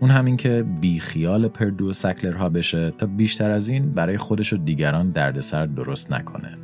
[0.00, 4.56] اون همین که بیخیال پردو و سکلرها بشه تا بیشتر از این برای خودش و
[4.56, 6.58] دیگران دردسر درست نکنه.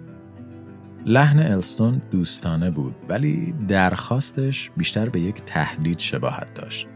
[1.07, 6.87] لحن الستون دوستانه بود ولی درخواستش بیشتر به یک تهدید شباهت داشت.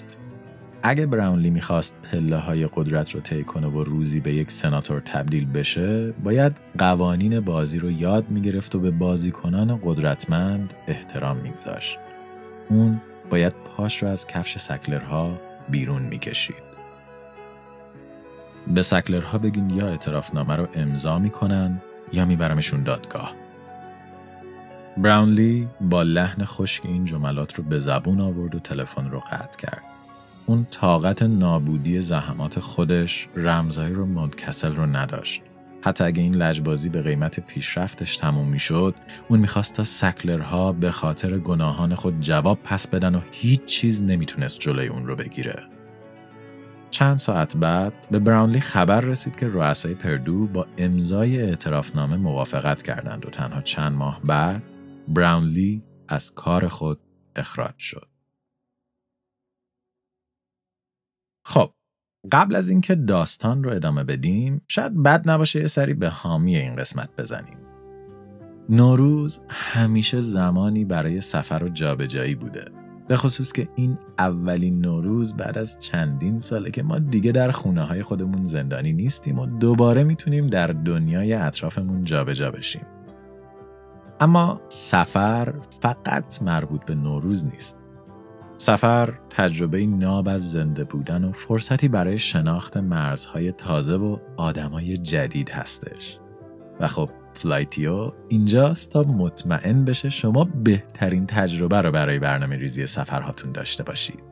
[0.83, 5.47] اگه براونلی می‌خواست پله های قدرت رو طی کنه و روزی به یک سناتور تبدیل
[5.47, 11.99] بشه باید قوانین بازی رو یاد می‌گرفت و به بازیکنان قدرتمند احترام میگذاشت.
[12.69, 13.01] اون
[13.31, 16.71] باید پاش رو از کفش سکلرها بیرون می‌کشید.
[18.67, 21.81] به سکلرها بگین یا اعترافنامه رو امضا می‌کنن
[22.13, 23.35] یا میبرمشون دادگاه.
[24.97, 29.83] براونلی با لحن خشک این جملات رو به زبون آورد و تلفن رو قطع کرد.
[30.47, 35.43] اون طاقت نابودی زحمات خودش رمزایی رو منکسل رو نداشت.
[35.83, 38.95] حتی اگه این لجبازی به قیمت پیشرفتش تموم می‌شد
[39.29, 44.61] اون می‌خواست تا سکلرها به خاطر گناهان خود جواب پس بدن و هیچ چیز نمی‌تونست
[44.61, 45.67] جلوی اون رو بگیره.
[46.91, 53.27] چند ساعت بعد به براونلی خبر رسید که رؤسای پردو با امضای اعترافنامه موافقت کردند
[53.27, 54.63] و تنها چند ماه بعد
[55.09, 57.01] براونلی از کار خود
[57.37, 58.09] اخراج شد.
[61.45, 61.75] خب
[62.33, 66.77] قبل از اینکه داستان رو ادامه بدیم شاید بد نباشه یه سری به حامی این
[66.77, 67.59] قسمت بزنیم.
[68.69, 72.65] نوروز همیشه زمانی برای سفر و جابجایی بوده.
[73.09, 77.83] به خصوص که این اولین نوروز بعد از چندین ساله که ما دیگه در خونه
[77.83, 82.87] های خودمون زندانی نیستیم و دوباره می‌تونیم در دنیای اطرافمون جابجا بشیم.
[84.21, 87.80] اما سفر فقط مربوط به نوروز نیست.
[88.61, 95.51] سفر تجربه ناب از زنده بودن و فرصتی برای شناخت مرزهای تازه و آدمای جدید
[95.51, 96.19] هستش.
[96.81, 103.53] و خب فلایتیو اینجاست تا مطمئن بشه شما بهترین تجربه رو برای برنامه ریزی سفرهاتون
[103.53, 104.23] داشته باشید.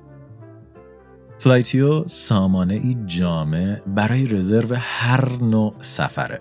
[1.39, 6.41] فلایتیو سامانه ای جامع برای رزرو هر نوع سفره.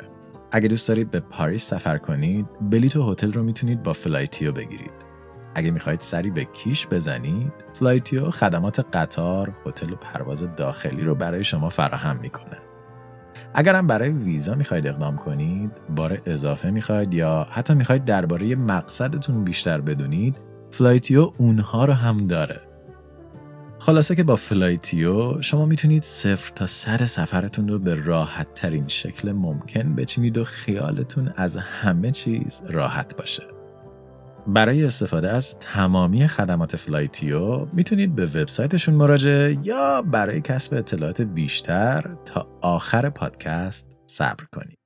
[0.52, 5.07] اگه دوست دارید به پاریس سفر کنید، بلیت و هتل رو می‌تونید با فلایتیو بگیرید.
[5.58, 11.43] اگه می‌خواهید سری به کیش بزنید فلایتیو خدمات قطار هتل و پرواز داخلی رو برای
[11.43, 12.58] شما فراهم می‌کنه
[13.54, 19.82] اگرم برای ویزا می‌خواید اقدام کنید بار اضافه می‌خواید یا حتی می‌خواید درباره مقصدتون بیشتر
[19.82, 20.38] بدونید
[20.72, 22.62] فلایتیو اونها رو هم داره.
[23.80, 29.32] خلاصه که با فلایتیو شما می‌تونید صفر تا صد سفرتون رو به راحت ترین شکل
[29.32, 33.57] ممکن بچینید و خیالتون از همه چیز راحت باشه.
[34.47, 42.15] برای استفاده از تمامی خدمات فلایتیو می‌تونید به وبسایتشون مراجعه یا برای کسب اطلاعات بیشتر
[42.25, 44.77] تا آخر پادکست صبر کنید.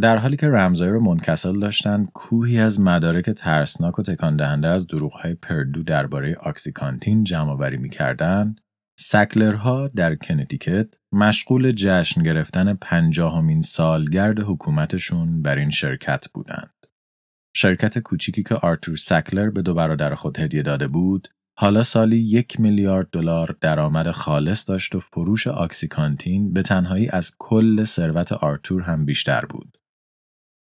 [0.00, 4.86] در حالی که رمزایر و منکسل داشتن کوهی از مدارک ترسناک و تکان دهنده از
[4.86, 8.60] دروغهای پردو درباره آکسیکانتین جمع آوری می‌کردند
[8.98, 16.75] سکلرها در کنتیکت مشغول جشن گرفتن پنجاهمین سالگرد حکومتشون بر این شرکت بودند.
[17.58, 22.60] شرکت کوچیکی که آرتور سکلر به دو برادر خود هدیه داده بود، حالا سالی یک
[22.60, 29.04] میلیارد دلار درآمد خالص داشت و فروش آکسیکانتین به تنهایی از کل ثروت آرتور هم
[29.04, 29.78] بیشتر بود.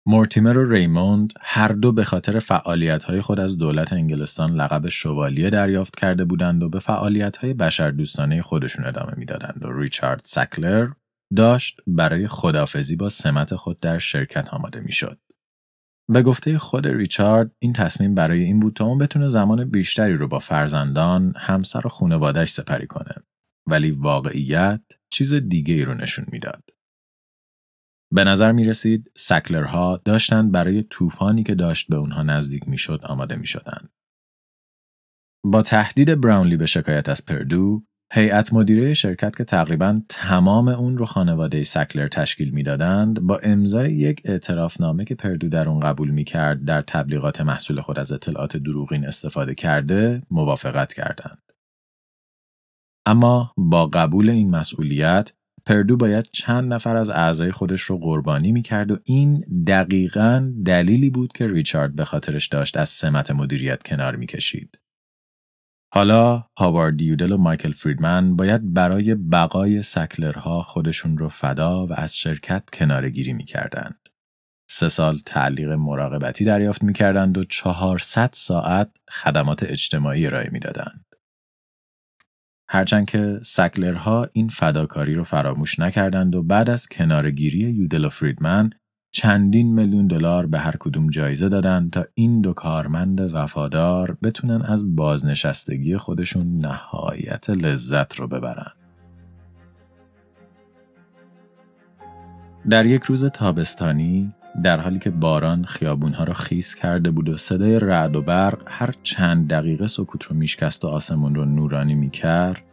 [0.08, 5.96] مورتیمر و ریموند هر دو به خاطر فعالیت‌های خود از دولت انگلستان لقب شوالیه دریافت
[5.96, 10.88] کرده بودند و به فعالیت‌های بشردوستانه خودشون ادامه می‌دادند و ریچارد سکلر
[11.36, 15.20] داشت برای خدافزی با سمت خود در شرکت آماده می‌شد.
[16.10, 20.28] به گفته خود ریچارد این تصمیم برای این بود تا اون بتونه زمان بیشتری رو
[20.28, 23.16] با فرزندان، همسر و خانوادهش سپری کنه.
[23.68, 26.70] ولی واقعیت چیز دیگه ای رو نشون می‌داد.
[28.14, 33.00] به نظر می رسید سکلرها داشتند برای طوفانی که داشت به اونها نزدیک می شد
[33.04, 33.90] آماده می شدن.
[35.46, 41.06] با تهدید براونلی به شکایت از پردو، هیئت مدیره شرکت که تقریبا تمام اون رو
[41.06, 46.82] خانواده سکلر تشکیل می‌دادند با امضای یک اعترافنامه که پردو در اون قبول می‌کرد در
[46.82, 51.52] تبلیغات محصول خود از اطلاعات دروغین استفاده کرده موافقت کردند.
[53.06, 55.34] اما با قبول این مسئولیت
[55.66, 61.34] پردو باید چند نفر از اعضای خودش رو قربانی می‌کرد و این دقیقا دلیلی بود
[61.34, 64.80] که ریچارد به خاطرش داشت از سمت مدیریت کنار می‌کشید.
[65.98, 72.18] حالا هاوارد یودل و مایکل فریدمن باید برای بقای سکلرها خودشون رو فدا و از
[72.18, 74.00] شرکت کنارگیری می‌کردند.
[74.70, 81.06] سه سال تعلیق مراقبتی دریافت می‌کردند و 400 ساعت خدمات اجتماعی ارائه می‌دادند.
[82.70, 88.70] هرچند که سکلرها این فداکاری رو فراموش نکردند و بعد از کنارگیری یودل و فریدمن
[89.18, 94.96] چندین میلیون دلار به هر کدوم جایزه دادن تا این دو کارمند وفادار بتونن از
[94.96, 98.72] بازنشستگی خودشون نهایت لذت رو ببرن.
[102.70, 107.80] در یک روز تابستانی در حالی که باران خیابونها را خیس کرده بود و صدای
[107.80, 112.67] رعد و برق هر چند دقیقه سکوت رو میشکست و آسمون رو نورانی می‌کرد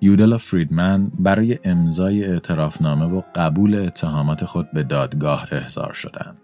[0.00, 6.36] یودلا فریدمن برای امضای اعترافنامه و قبول اتهامات خود به دادگاه احضار شدند.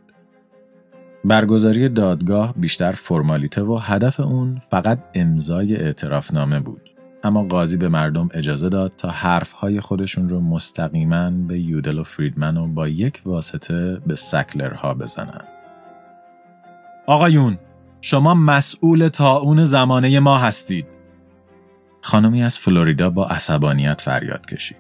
[1.25, 6.91] برگزاری دادگاه بیشتر فرمالیته و هدف اون فقط امضای اعترافنامه بود.
[7.25, 12.57] اما قاضی به مردم اجازه داد تا حرفهای خودشون رو مستقیما به یودل و فریدمن
[12.57, 15.45] و با یک واسطه به سکلرها بزنن.
[17.07, 17.59] آقایون،
[18.01, 20.96] شما مسئول تا اون زمانه ما هستید.
[22.07, 24.77] خانمی از فلوریدا با عصبانیت فریاد کشید.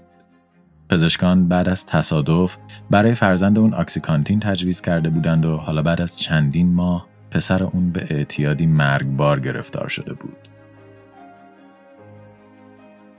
[0.89, 2.57] پزشکان بعد از تصادف
[2.91, 7.91] برای فرزند اون آکسیکانتین تجویز کرده بودند و حالا بعد از چندین ماه پسر اون
[7.91, 10.49] به اعتیادی مرگبار گرفتار شده بود.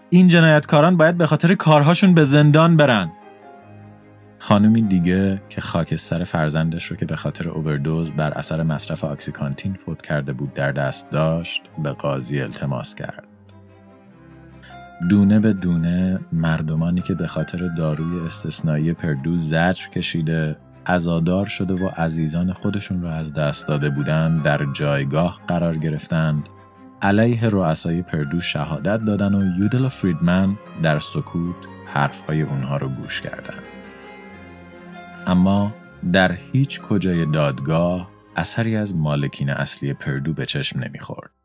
[0.09, 3.11] این جنایتکاران باید به خاطر کارهاشون به زندان برن.
[4.39, 10.01] خانمی دیگه که خاکستر فرزندش رو که به خاطر اووردوز بر اثر مصرف آکسیکانتین فوت
[10.01, 13.26] کرده بود در دست داشت به قاضی التماس کرد.
[15.09, 21.87] دونه به دونه مردمانی که به خاطر داروی استثنایی پردو زجر کشیده ازادار شده و
[21.87, 26.49] عزیزان خودشون را از دست داده بودند در جایگاه قرار گرفتند
[27.01, 31.55] علیه رؤسای پردو شهادت دادن و یودل و فریدمن در سکوت
[31.85, 33.63] حرفهای اونها رو گوش کردند.
[35.27, 35.73] اما
[36.13, 41.36] در هیچ کجای دادگاه اثری از مالکین اصلی پردو به چشم نمی‌خورد.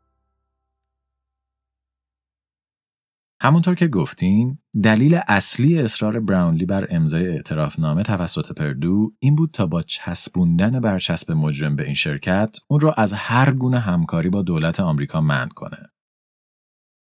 [3.43, 9.67] همونطور که گفتیم دلیل اصلی اصرار براونلی بر امضای اعترافنامه توسط پردو این بود تا
[9.67, 14.79] با چسبوندن برچسب مجرم به این شرکت اون رو از هر گونه همکاری با دولت
[14.79, 15.77] آمریکا منع کنه.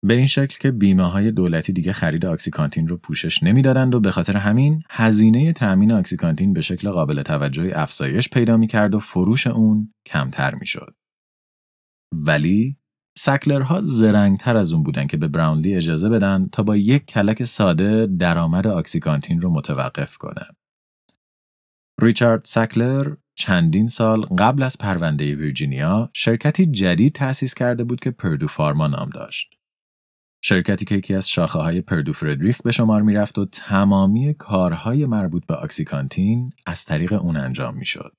[0.06, 4.12] به این شکل که بیمه های دولتی دیگه خرید آکسیکانتین رو پوشش نمی‌دادند و به
[4.12, 9.48] خاطر همین هزینه تأمین آکسیکانتین به شکل قابل توجهی افزایش پیدا می کرد و فروش
[9.48, 10.96] اون کمتر می شد.
[12.12, 12.78] ولی
[13.18, 18.08] سکلرها زرنگتر از اون بودن که به براونلی اجازه بدن تا با یک کلک ساده
[18.08, 20.46] درآمد آکسیکانتین رو متوقف کنه.
[22.02, 28.48] ریچارد سکلر چندین سال قبل از پرونده ویرجینیا شرکتی جدید تأسیس کرده بود که پردو
[28.48, 29.56] فارما نام داشت.
[30.44, 35.46] شرکتی که یکی از شاخه های پردو فردریک به شمار می‌رفت و تمامی کارهای مربوط
[35.46, 38.14] به آکسیکانتین از طریق اون انجام می‌شد.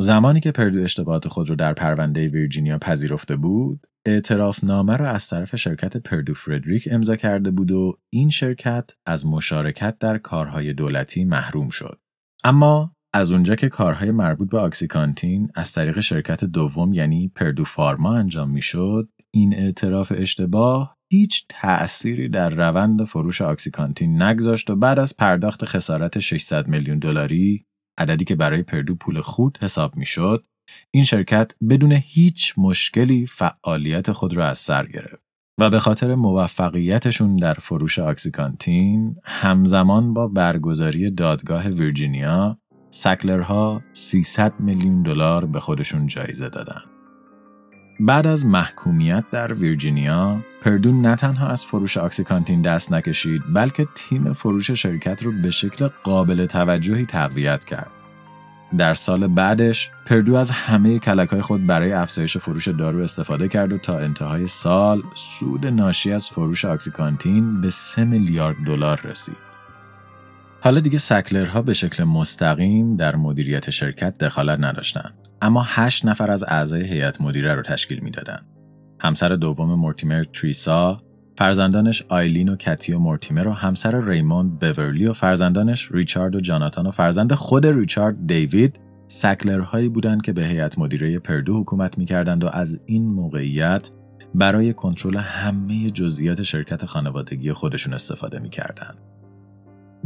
[0.00, 5.28] زمانی که پردو اشتباهات خود را در پرونده ویرجینیا پذیرفته بود، اعتراف نامه را از
[5.28, 11.24] طرف شرکت پردو فردریک امضا کرده بود و این شرکت از مشارکت در کارهای دولتی
[11.24, 11.98] محروم شد.
[12.44, 18.16] اما از اونجا که کارهای مربوط به آکسیکانتین از طریق شرکت دوم یعنی پردو فارما
[18.16, 25.16] انجام می‌شد، این اعتراف اشتباه هیچ تأثیری در روند فروش آکسیکانتین نگذاشت و بعد از
[25.16, 27.67] پرداخت خسارت 600 میلیون دلاری
[27.98, 30.44] عددی که برای پردو پول خود حساب می‌شد
[30.90, 35.22] این شرکت بدون هیچ مشکلی فعالیت خود را از سر گرفت
[35.60, 42.58] و به خاطر موفقیتشون در فروش آکسیکانتین همزمان با برگزاری دادگاه ویرجینیا
[42.90, 46.90] سکلرها 300 میلیون دلار به خودشون جایزه دادند.
[48.00, 54.32] بعد از محکومیت در ویرجینیا، پردو نه تنها از فروش آکسیکانتین دست نکشید بلکه تیم
[54.32, 57.90] فروش شرکت رو به شکل قابل توجهی تقویت کرد.
[58.78, 63.78] در سال بعدش پردو از همه کلک خود برای افزایش فروش دارو استفاده کرد و
[63.78, 69.36] تا انتهای سال سود ناشی از فروش آکسیکانتین به 3 میلیارد دلار رسید.
[70.60, 75.14] حالا دیگه سکلرها به شکل مستقیم در مدیریت شرکت دخالت نداشتند.
[75.42, 78.57] اما هشت نفر از اعضای هیئت مدیره رو تشکیل می‌دادند.
[79.00, 80.96] همسر دوم مورتیمر تریسا،
[81.36, 86.86] فرزندانش آیلین و کتی و مورتیمر و همسر ریموند بورلی و فرزندانش ریچارد و جاناتان
[86.86, 92.48] و فرزند خود ریچارد دیوید سکلرهایی بودند که به هیئت مدیره پردو حکومت می‌کردند و
[92.52, 93.90] از این موقعیت
[94.34, 98.98] برای کنترل همه جزئیات شرکت خانوادگی خودشون استفاده می‌کردند.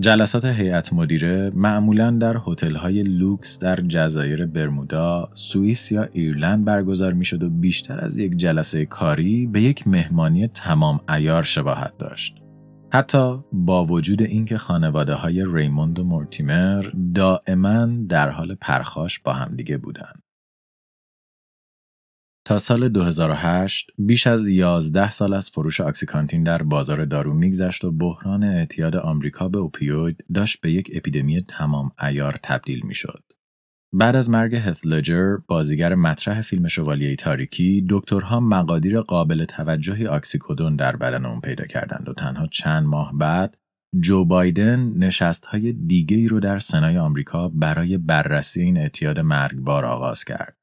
[0.03, 7.42] جلسات هیئت مدیره معمولا در هتل‌های لوکس در جزایر برمودا، سوئیس یا ایرلند برگزار می‌شد
[7.42, 12.34] و بیشتر از یک جلسه کاری به یک مهمانی تمام ایار شباهت داشت.
[12.92, 16.84] حتی با وجود اینکه خانواده های ریموند و مورتیمر
[17.14, 20.22] دائما در حال پرخاش با همدیگه بودند.
[22.45, 27.93] تا سال 2008 بیش از 11 سال از فروش آکسیکانتین در بازار دارو میگذشت و
[27.93, 33.22] بحران اعتیاد آمریکا به اوپیوید داشت به یک اپیدمی تمام ایار تبدیل می‌شد.
[33.95, 40.76] بعد از مرگ هث لجر بازیگر مطرح فیلم شوالیه تاریکی دکترها مقادیر قابل توجهی آکسیکودون
[40.76, 43.57] در بدن اون پیدا کردند و تنها چند ماه بعد
[44.01, 49.84] جو بایدن نشست های دیگه ای رو در سنای آمریکا برای بررسی این اعتیاد مرگبار
[49.84, 50.57] آغاز کرد.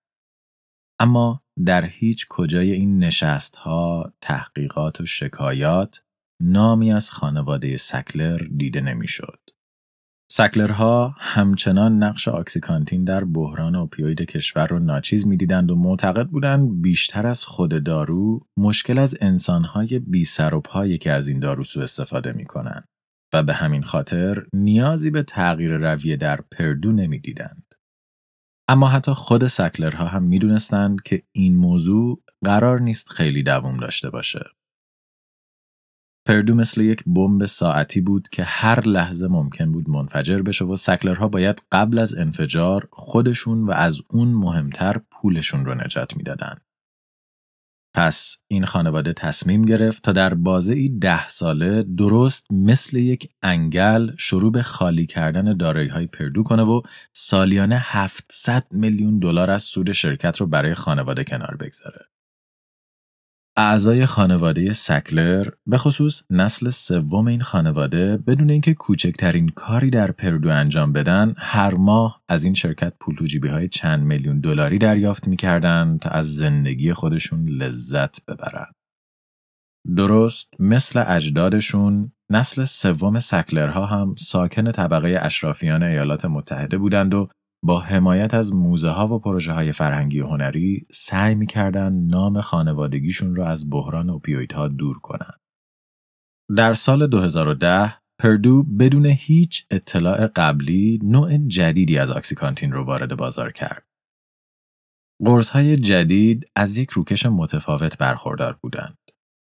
[1.00, 6.02] اما در هیچ کجای این نشست ها، تحقیقات و شکایات
[6.42, 9.40] نامی از خانواده سکلر دیده نمی‌شد.
[10.32, 17.28] سکلرها همچنان نقش آکسیکانتین در بحران اوپیوید کشور رو ناچیز می‌دیدند و معتقد بودند بیشتر
[17.28, 21.80] از خود دارو مشکل از انسانهای بی سر و پایی که از این دارو سو
[21.80, 22.86] استفاده می کنند
[23.34, 27.69] و به همین خاطر نیازی به تغییر رویه در پردو نمی‌دیدند.
[28.72, 34.46] اما حتی خود سکلرها هم می‌دونستند که این موضوع قرار نیست خیلی دوام داشته باشه.
[36.28, 41.28] پردو مثل یک بمب ساعتی بود که هر لحظه ممکن بود منفجر بشه و سکلرها
[41.28, 46.56] باید قبل از انفجار خودشون و از اون مهمتر پولشون رو نجات می‌دادن.
[47.94, 54.52] پس این خانواده تصمیم گرفت تا در بازه ده ساله درست مثل یک انگل شروع
[54.52, 56.82] به خالی کردن دارایی های پردو کنه و
[57.14, 62.06] سالیانه 700 میلیون دلار از سود شرکت رو برای خانواده کنار بگذاره.
[63.62, 70.50] اعضای خانواده سکلر به خصوص نسل سوم این خانواده بدون اینکه کوچکترین کاری در پردو
[70.50, 76.10] انجام بدن هر ماه از این شرکت پول های چند میلیون دلاری دریافت می‌کردند تا
[76.10, 78.74] از زندگی خودشون لذت ببرند.
[79.96, 87.30] درست مثل اجدادشون نسل سوم سکلرها هم ساکن طبقه اشرافیان ایالات متحده بودند و
[87.64, 93.36] با حمایت از موزه ها و پروژه های فرهنگی و هنری سعی می‌کردن نام خانوادگیشون
[93.36, 95.40] را از بحران اوپیویدها دور کنند.
[96.56, 103.52] در سال 2010 پردو بدون هیچ اطلاع قبلی نوع جدیدی از آکسیکانتین رو وارد بازار
[103.52, 103.86] کرد.
[105.26, 108.98] قرص های جدید از یک روکش متفاوت برخوردار بودند.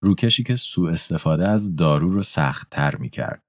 [0.02, 3.42] روکشی که سوء استفاده از دارو رو سخت تر می کرد.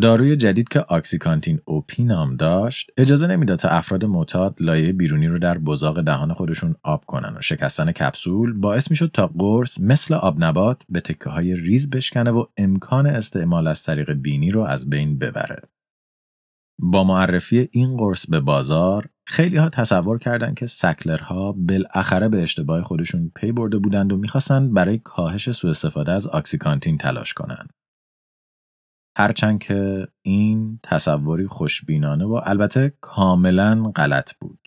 [0.00, 5.38] داروی جدید که آکسیکانتین OP نام داشت اجازه نمی‌داد تا افراد معتاد لایه بیرونی رو
[5.38, 10.44] در بزاق دهان خودشون آب کنن و شکستن کپسول باعث می‌شد تا قرص مثل آب
[10.44, 15.18] نبات به تکه های ریز بشکنه و امکان استعمال از طریق بینی رو از بین
[15.18, 15.62] ببره.
[16.78, 22.82] با معرفی این قرص به بازار خیلی ها تصور کردند که سکلرها بالاخره به اشتباه
[22.82, 27.81] خودشون پی برده بودند و می‌خواستند برای کاهش سوء استفاده از آکسیکانتین تلاش کنند.
[29.16, 34.58] هرچند که این تصوری خوشبینانه و البته کاملا غلط بود.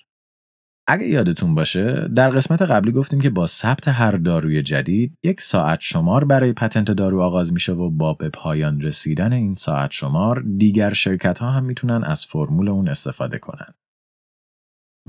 [0.88, 5.80] اگه یادتون باشه در قسمت قبلی گفتیم که با ثبت هر داروی جدید یک ساعت
[5.80, 10.94] شمار برای پتنت دارو آغاز میشه و با به پایان رسیدن این ساعت شمار دیگر
[10.94, 13.74] شرکت ها هم می‌تونن از فرمول اون استفاده کنن.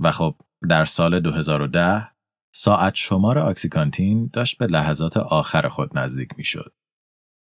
[0.00, 0.34] و خب
[0.68, 2.08] در سال 2010
[2.54, 6.72] ساعت شمار آکسیکانتین داشت به لحظات آخر خود نزدیک می‌شد.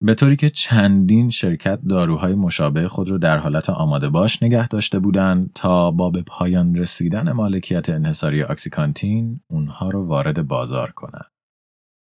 [0.05, 4.99] به طوری که چندین شرکت داروهای مشابه خود را در حالت آماده باش نگه داشته
[4.99, 11.31] بودند تا با به پایان رسیدن مالکیت انحصاری آکسیکانتین اونها رو وارد بازار کنند.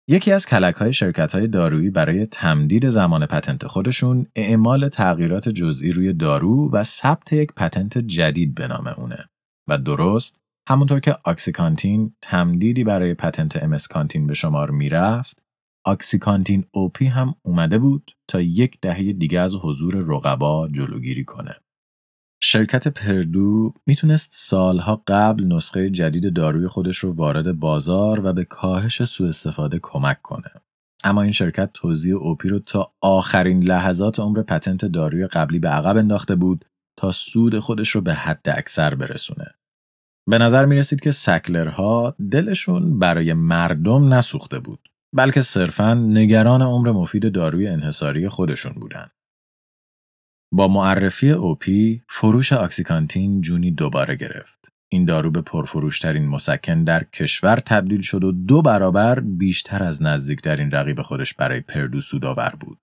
[0.09, 5.91] یکی از کلک های شرکت های دارویی برای تمدید زمان پتنت خودشون اعمال تغییرات جزئی
[5.91, 9.29] روی دارو و ثبت یک پتنت جدید به نام اونه
[9.67, 15.44] و درست همونطور که آکسیکانتین تمدیدی برای پتنت امسکانتین به شمار می‌رفت
[15.85, 21.55] آکسیکانتین اوپی هم اومده بود تا یک دهه دیگه از حضور رقبا جلوگیری کنه.
[22.43, 29.03] شرکت پردو می‌تونست سالها قبل نسخه جدید داروی خودش رو وارد بازار و به کاهش
[29.03, 30.51] سوء استفاده کمک کنه.
[31.03, 35.97] اما این شرکت توزیع اوپی رو تا آخرین لحظات عمر پتنت داروی قبلی به عقب
[35.97, 36.65] انداخته بود
[36.97, 39.51] تا سود خودش رو به حد اکثر برسونه.
[40.29, 46.91] به نظر می رسید که سکلرها دلشون برای مردم نسوخته بود بلکه صرفاً نگران عمر
[46.91, 49.09] مفید داروی انحصاری خودشون بودن.
[50.51, 54.69] با معرفی اوپی فروش آکسیکانتین جونی دوباره گرفت.
[54.91, 60.71] این دارو به پرفروشترین مسکن در کشور تبدیل شد و دو برابر بیشتر از نزدیکترین
[60.71, 62.79] رقیب خودش برای پردو سودآور بود.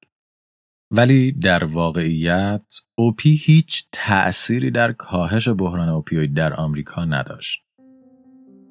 [0.91, 7.62] ولی در واقعیت اوپی هیچ تأثیری در کاهش بحران اوپیوید در آمریکا نداشت.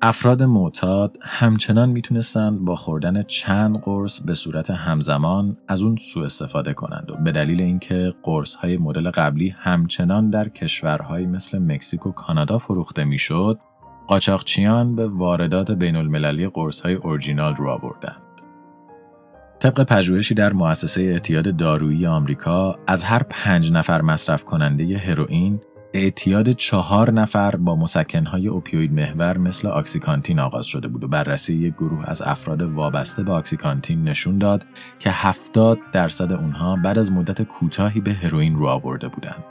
[0.03, 6.73] افراد معتاد همچنان می‌تونستند با خوردن چند قرص به صورت همزمان از اون سوء استفاده
[6.73, 12.11] کنند و به دلیل اینکه قرص های مدل قبلی همچنان در کشورهایی مثل مکزیک و
[12.11, 13.59] کانادا فروخته می‌شد
[14.07, 18.21] قاچاقچیان به واردات بین المللی قرص های اورجینال رو آوردند.
[19.59, 25.59] طبق پژوهشی در مؤسسه اعتیاد دارویی آمریکا از هر پنج نفر مصرف کننده هروئین
[25.93, 31.73] اعتیاد چهار نفر با مسکنهای اوپیوید محور مثل آکسیکانتین آغاز شده بود و بررسی یک
[31.73, 34.65] گروه از افراد وابسته به آکسیکانتین نشون داد
[34.99, 39.43] که 70 درصد اونها بعد از مدت کوتاهی به هروئین رو آورده بودند.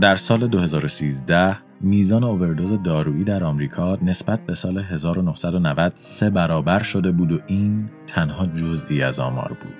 [0.00, 7.12] در سال 2013 میزان اووردوز دارویی در آمریکا نسبت به سال 1990 سه برابر شده
[7.12, 9.74] بود و این تنها جزئی از آمار بود.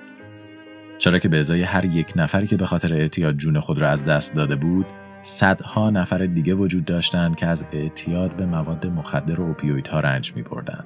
[0.97, 4.05] چرا که به ازای هر یک نفری که به خاطر اعتیاد جون خود را از
[4.05, 4.85] دست داده بود،
[5.27, 10.41] صدها نفر دیگه وجود داشتند که از اعتیاد به مواد مخدر و اوپیویدها رنج می
[10.41, 10.85] بردن.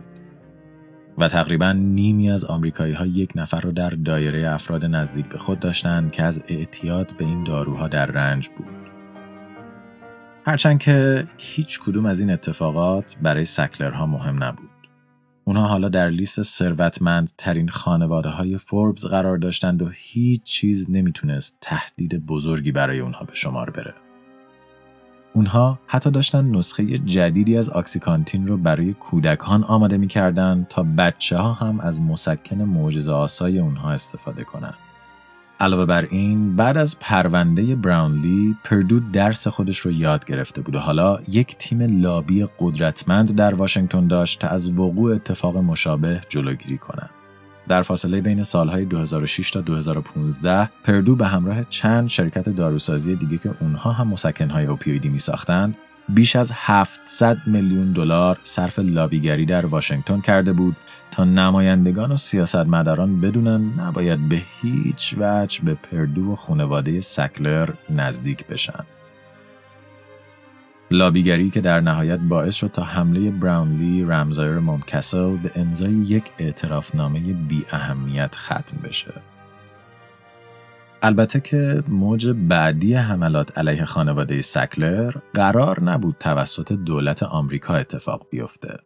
[1.17, 5.59] و تقریبا نیمی از آمریکایی ها یک نفر رو در دایره افراد نزدیک به خود
[5.59, 8.91] داشتند که از اعتیاد به این داروها در رنج بود.
[10.45, 14.69] هرچند که هیچ کدوم از این اتفاقات برای سکلرها مهم نبود.
[15.43, 21.57] اونها حالا در لیست ثروتمند ترین خانواده های فوربز قرار داشتند و هیچ چیز نمی‌تونست
[21.61, 24.08] تهدید بزرگی برای اونها به شمار بره.
[25.33, 31.53] اونها حتی داشتن نسخه جدیدی از آکسیکانتین رو برای کودکان آماده می‌کردن تا بچه ها
[31.53, 34.77] هم از مسکن معجزه آسای اونها استفاده کنند.
[35.59, 40.79] علاوه بر این بعد از پرونده براونلی پردو درس خودش رو یاد گرفته بود و
[40.79, 47.18] حالا یک تیم لابی قدرتمند در واشنگتن داشت تا از وقوع اتفاق مشابه جلوگیری کنند.
[47.69, 53.51] در فاصله بین سالهای 2006 تا 2015 پردو به همراه چند شرکت داروسازی دیگه که
[53.61, 55.77] اونها هم مسکنهای اوپیویدی می ساختند
[56.09, 60.75] بیش از 700 میلیون دلار صرف لابیگری در واشنگتن کرده بود
[61.11, 68.47] تا نمایندگان و سیاستمداران بدونن نباید به هیچ وجه به پردو و خانواده سکلر نزدیک
[68.47, 68.85] بشن.
[70.91, 77.19] لابیگری که در نهایت باعث شد تا حمله براونلی رمزایر مونکسل به امضای یک اعترافنامه
[77.19, 79.13] بی اهمیت ختم بشه.
[81.01, 88.77] البته که موج بعدی حملات علیه خانواده سکلر قرار نبود توسط دولت آمریکا اتفاق بیفته.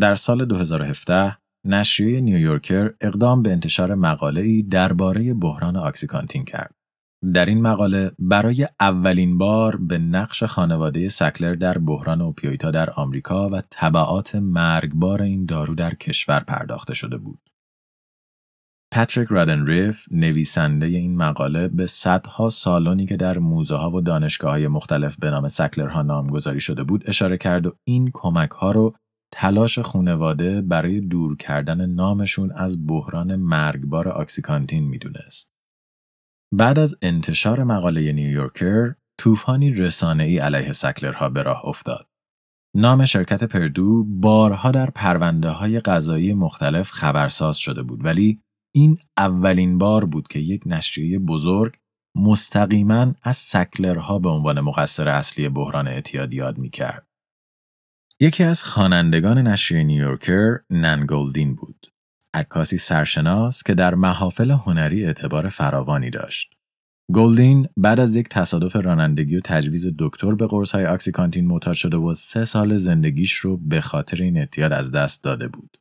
[0.00, 6.75] در سال 2017 نشریه نیویورکر اقدام به انتشار مقاله‌ای درباره بحران آکسیکانتین کرد.
[7.34, 13.48] در این مقاله برای اولین بار به نقش خانواده سکلر در بحران اوپیویدها در آمریکا
[13.48, 17.38] و طبعات مرگبار این دارو در کشور پرداخته شده بود.
[18.92, 24.50] پاتریک رادن ریف نویسنده این مقاله به صدها سالونی که در موزه ها و دانشگاه
[24.50, 28.94] های مختلف به نام سکلرها نامگذاری شده بود اشاره کرد و این کمک ها رو
[29.32, 35.55] تلاش خونواده برای دور کردن نامشون از بحران مرگبار آکسیکانتین می‌دونست.
[36.52, 42.08] بعد از انتشار مقاله نیویورکر، طوفانی رسانه‌ای علیه سکلرها به راه افتاد.
[42.76, 48.40] نام شرکت پردو بارها در پرونده های قضایی مختلف خبرساز شده بود ولی
[48.74, 51.76] این اولین بار بود که یک نشریه بزرگ
[52.16, 57.06] مستقیما از سکلرها به عنوان مقصر اصلی بحران اعتیاد یاد می کرد.
[58.20, 61.86] یکی از خوانندگان نشریه نیویورکر ننگولدین بود.
[62.36, 66.52] عکاسی سرشناس که در محافل هنری اعتبار فراوانی داشت.
[67.12, 72.14] گلدین بعد از یک تصادف رانندگی و تجویز دکتر به های آکسیکانتین معتاد شده و
[72.14, 75.78] سه سال زندگیش رو به خاطر این اعتیاد از دست داده بود.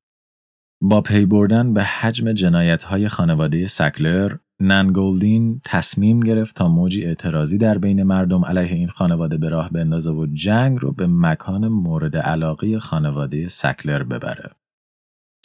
[0.81, 7.57] با پی بردن به حجم جنایت های خانواده سکلر، ننگولدین تصمیم گرفت تا موجی اعتراضی
[7.57, 12.17] در بین مردم علیه این خانواده به راه بندازه و جنگ رو به مکان مورد
[12.17, 14.51] علاقه خانواده سکلر ببره.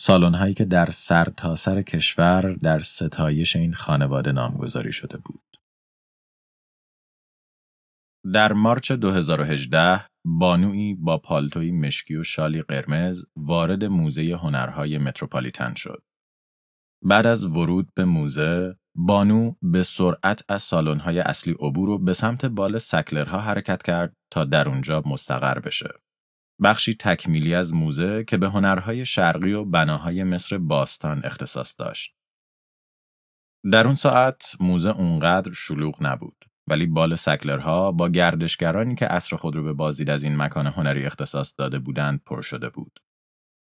[0.03, 5.57] سالن هایی که در سر تا سر کشور در ستایش این خانواده نامگذاری شده بود.
[8.35, 16.03] در مارچ 2018 بانوی با پالتوی مشکی و شالی قرمز وارد موزه هنرهای متروپالیتن شد.
[17.05, 22.47] بعد از ورود به موزه، بانو به سرعت از سالن‌های اصلی عبور و به سمت
[22.47, 25.91] بال سکلرها حرکت کرد تا در اونجا مستقر بشه.
[26.63, 32.15] بخشی تکمیلی از موزه که به هنرهای شرقی و بناهای مصر باستان اختصاص داشت.
[33.73, 39.57] در اون ساعت موزه اونقدر شلوغ نبود ولی بال سکلرها با گردشگرانی که اصر خود
[39.57, 43.01] رو به بازدید از این مکان هنری اختصاص داده بودند پر شده بود.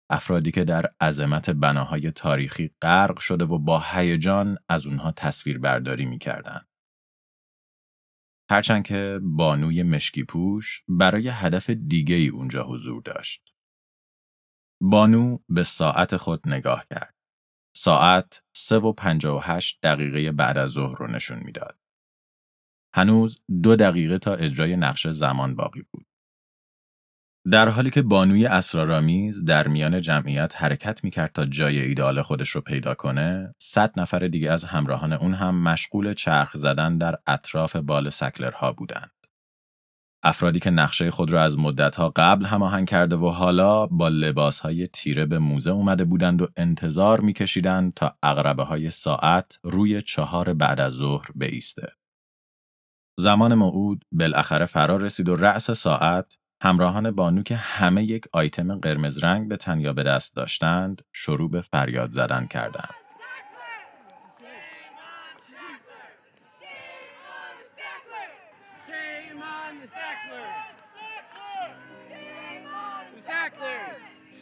[0.10, 6.06] افرادی که در عظمت بناهای تاریخی غرق شده و با هیجان از اونها تصویر برداری
[6.06, 6.68] می‌کردند.
[8.50, 13.54] هرچند که بانوی مشکی پوش برای هدف دیگه ای اونجا حضور داشت.
[14.82, 17.16] بانو به ساعت خود نگاه کرد.
[17.76, 18.93] ساعت سه و
[19.26, 21.80] و هشت دقیقه بعد از ظهر رو نشون می‌داد.
[22.95, 26.07] هنوز دو دقیقه تا اجرای نقشه زمان باقی بود.
[27.52, 32.62] در حالی که بانوی اسرارآمیز در میان جمعیت حرکت می‌کرد تا جای ایدال خودش رو
[32.62, 38.10] پیدا کنه، صد نفر دیگه از همراهان اون هم مشغول چرخ زدن در اطراف بال
[38.10, 39.12] سکلرها بودند.
[40.24, 45.26] افرادی که نقشه خود را از مدتها قبل هماهنگ کرده و حالا با لباسهای تیره
[45.26, 50.91] به موزه اومده بودند و انتظار میکشیدند تا اغربه های ساعت روی چهار بعد از
[50.91, 51.91] ظهر بیسته.
[53.20, 59.24] زمان موعود بالاخره فرا رسید و رأس ساعت همراهان بانو که همه یک آیتم قرمز
[59.24, 62.93] رنگ به تن یا به دست داشتند شروع به فریاد زدن کردند.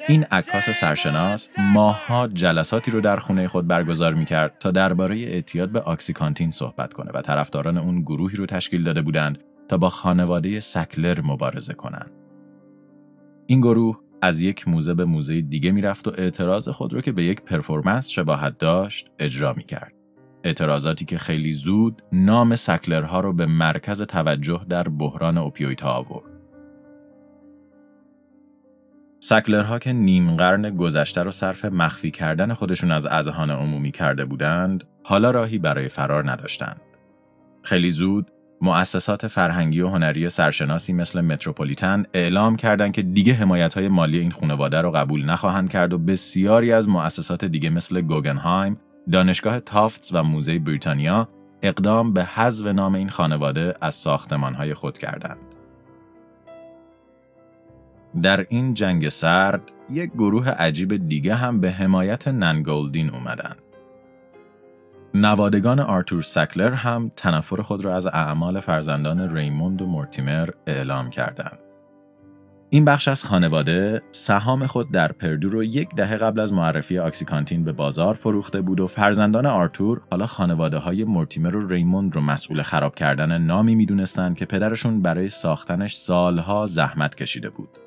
[0.08, 5.82] این عکاس سرشناس ماها جلساتی رو در خونه خود برگزار می‌کرد تا درباره اعتیاد به
[5.82, 11.22] آکسیکانتین صحبت کنه و طرفداران اون گروهی رو تشکیل داده بودند تا با خانواده سکلر
[11.22, 12.12] مبارزه کنند.
[13.46, 17.24] این گروه از یک موزه به موزه دیگه می‌رفت و اعتراض خود رو که به
[17.24, 19.94] یک پرفورمنس شباهت داشت اجرا می‌کرد.
[20.44, 26.32] اعتراضاتی که خیلی زود نام سکلرها رو به مرکز توجه در بحران اوپیویدها آورد.
[29.20, 34.84] سکلرها که نیم قرن گذشته رو صرف مخفی کردن خودشون از اذهان عمومی کرده بودند،
[35.04, 36.82] حالا راهی برای فرار نداشتند.
[37.64, 38.32] خیلی زود
[38.66, 44.32] مؤسسات فرهنگی و هنری سرشناسی مثل متروپولیتن اعلام کردند که دیگه حمایت های مالی این
[44.32, 48.80] خانواده رو قبول نخواهند کرد و بسیاری از مؤسسات دیگه مثل گوگنهایم،
[49.12, 51.30] دانشگاه تافتس و موزه بریتانیا
[51.62, 55.38] اقدام به حذف نام این خانواده از ساختمانهای خود کردند.
[58.22, 63.56] در این جنگ سرد یک گروه عجیب دیگه هم به حمایت ننگولدین اومدن.
[65.18, 71.60] نوادگان آرتور سکلر هم تنفر خود را از اعمال فرزندان ریموند و مورتیمر اعلام کردند.
[72.70, 77.64] این بخش از خانواده سهام خود در پردو رو یک دهه قبل از معرفی آکسیکانتین
[77.64, 82.62] به بازار فروخته بود و فرزندان آرتور حالا خانواده های مورتیمر و ریموند رو مسئول
[82.62, 87.85] خراب کردن نامی می‌دونستند که پدرشون برای ساختنش سالها زحمت کشیده بود.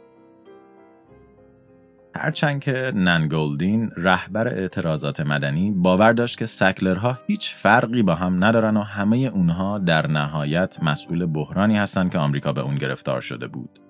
[2.17, 8.45] هرچند که نن گولدین رهبر اعتراضات مدنی باور داشت که سکلرها هیچ فرقی با هم
[8.45, 13.47] ندارن و همه اونها در نهایت مسئول بحرانی هستند که آمریکا به اون گرفتار شده
[13.47, 13.81] بود.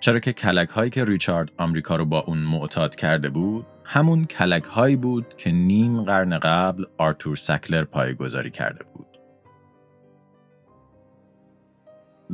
[0.00, 4.64] چرا که کلک هایی که ریچارد آمریکا رو با اون معتاد کرده بود همون کلک
[4.64, 9.05] هایی بود که نیم قرن قبل آرتور سکلر پایگذاری کرده بود.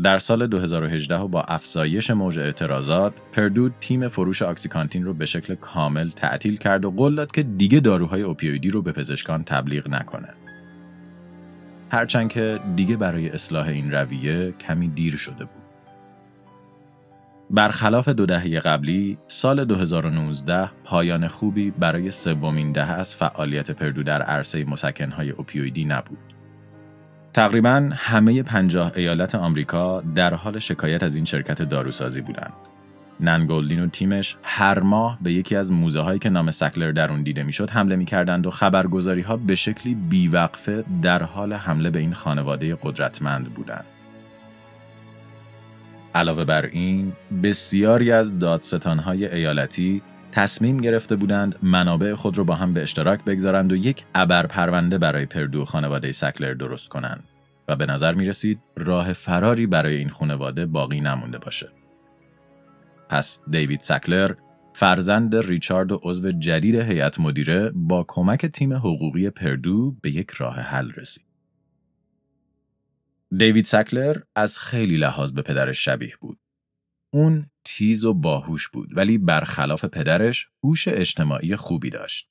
[0.03, 5.55] در سال 2018 و با افزایش موج اعتراضات، پردو تیم فروش آکسیکانتین رو به شکل
[5.55, 10.29] کامل تعطیل کرد و قول داد که دیگه داروهای اوپیویدی رو به پزشکان تبلیغ نکنه.
[11.91, 15.63] هرچند که دیگه برای اصلاح این رویه کمی دیر شده بود.
[17.51, 24.23] برخلاف دو دهه قبلی، سال 2019 پایان خوبی برای سومین دهه از فعالیت پردو در
[24.23, 26.32] عرصه مسکنهای اوپیویدی نبود.
[27.35, 32.53] تقریبا همه پنجاه ایالت آمریکا در حال شکایت از این شرکت داروسازی بودند.
[33.21, 37.23] ننگولدین و تیمش هر ماه به یکی از موزه هایی که نام سکلر در اون
[37.23, 42.13] دیده می‌شد حمله می‌کردند و خبرگزاری ها به شکلی بیوقفه در حال حمله به این
[42.13, 43.85] خانواده قدرتمند بودند.
[46.15, 47.13] علاوه بر این،
[47.43, 50.03] بسیاری از دادستانهای ایالتی
[50.33, 54.99] تصمیم گرفته بودند منابع خود را با هم به اشتراک بگذارند و یک ابر پرونده
[54.99, 57.25] برای پردو خانواده سکلر درست کنند
[57.69, 61.69] و به نظر می رسید راه فراری برای این خانواده باقی نمونده باشه.
[63.09, 64.35] پس دیوید سکلر
[64.75, 70.61] فرزند ریچارد و عضو جدید هیئت مدیره با کمک تیم حقوقی پردو به یک راه
[70.61, 71.25] حل رسید.
[73.37, 76.39] دیوید سکلر از خیلی لحاظ به پدرش شبیه بود.
[77.11, 82.29] اون تیز و باهوش بود ولی برخلاف پدرش هوش اجتماعی خوبی داشت.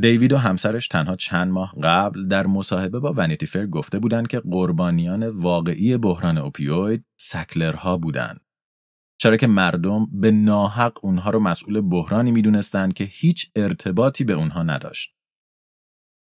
[0.00, 4.40] دیوید و همسرش تنها چند ماه قبل در مصاحبه با ونیتی فر گفته بودند که
[4.40, 8.40] قربانیان واقعی بحران اوپیوید سکلرها بودند.
[9.18, 14.62] چرا که مردم به ناحق اونها رو مسئول بحرانی می‌دونستند که هیچ ارتباطی به اونها
[14.62, 15.14] نداشت.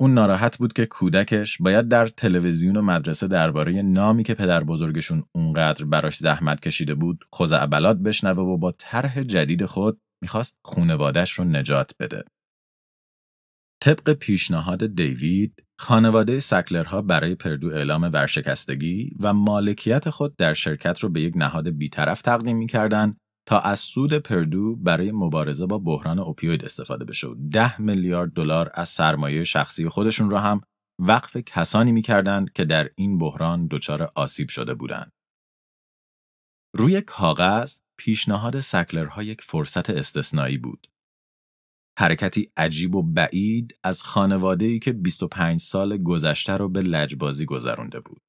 [0.00, 5.24] اون ناراحت بود که کودکش باید در تلویزیون و مدرسه درباره نامی که پدر بزرگشون
[5.32, 11.44] اونقدر براش زحمت کشیده بود خزعبلات بشنوه و با طرح جدید خود می‌خواست خونوادش رو
[11.44, 12.24] نجات بده.
[13.82, 21.08] طبق پیشنهاد دیوید، خانواده سکلرها برای پردو اعلام ورشکستگی و مالکیت خود در شرکت رو
[21.08, 26.64] به یک نهاد بیطرف تقدیم می‌کردند تا از سود پردو برای مبارزه با بحران اوپیوید
[26.64, 30.60] استفاده بشه و ده میلیارد دلار از سرمایه شخصی خودشون را هم
[30.98, 35.12] وقف کسانی می‌کردند که در این بحران دچار آسیب شده بودند.
[36.76, 40.90] روی کاغذ پیشنهاد سکلرها یک فرصت استثنایی بود.
[41.98, 48.22] حرکتی عجیب و بعید از خانواده‌ای که 25 سال گذشته رو به لجبازی گذرونده بود.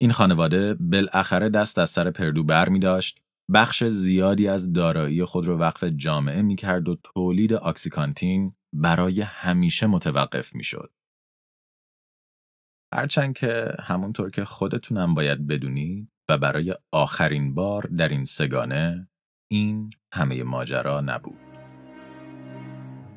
[0.00, 3.22] این خانواده بالاخره دست از سر پردو بر می داشت
[3.54, 9.86] بخش زیادی از دارایی خود را وقف جامعه می کرد و تولید آکسیکانتین برای همیشه
[9.86, 10.92] متوقف می شد.
[12.94, 19.08] هرچند که همونطور که خودتونم باید بدونید و برای آخرین بار در این سگانه
[19.50, 21.38] این همه ماجرا نبود.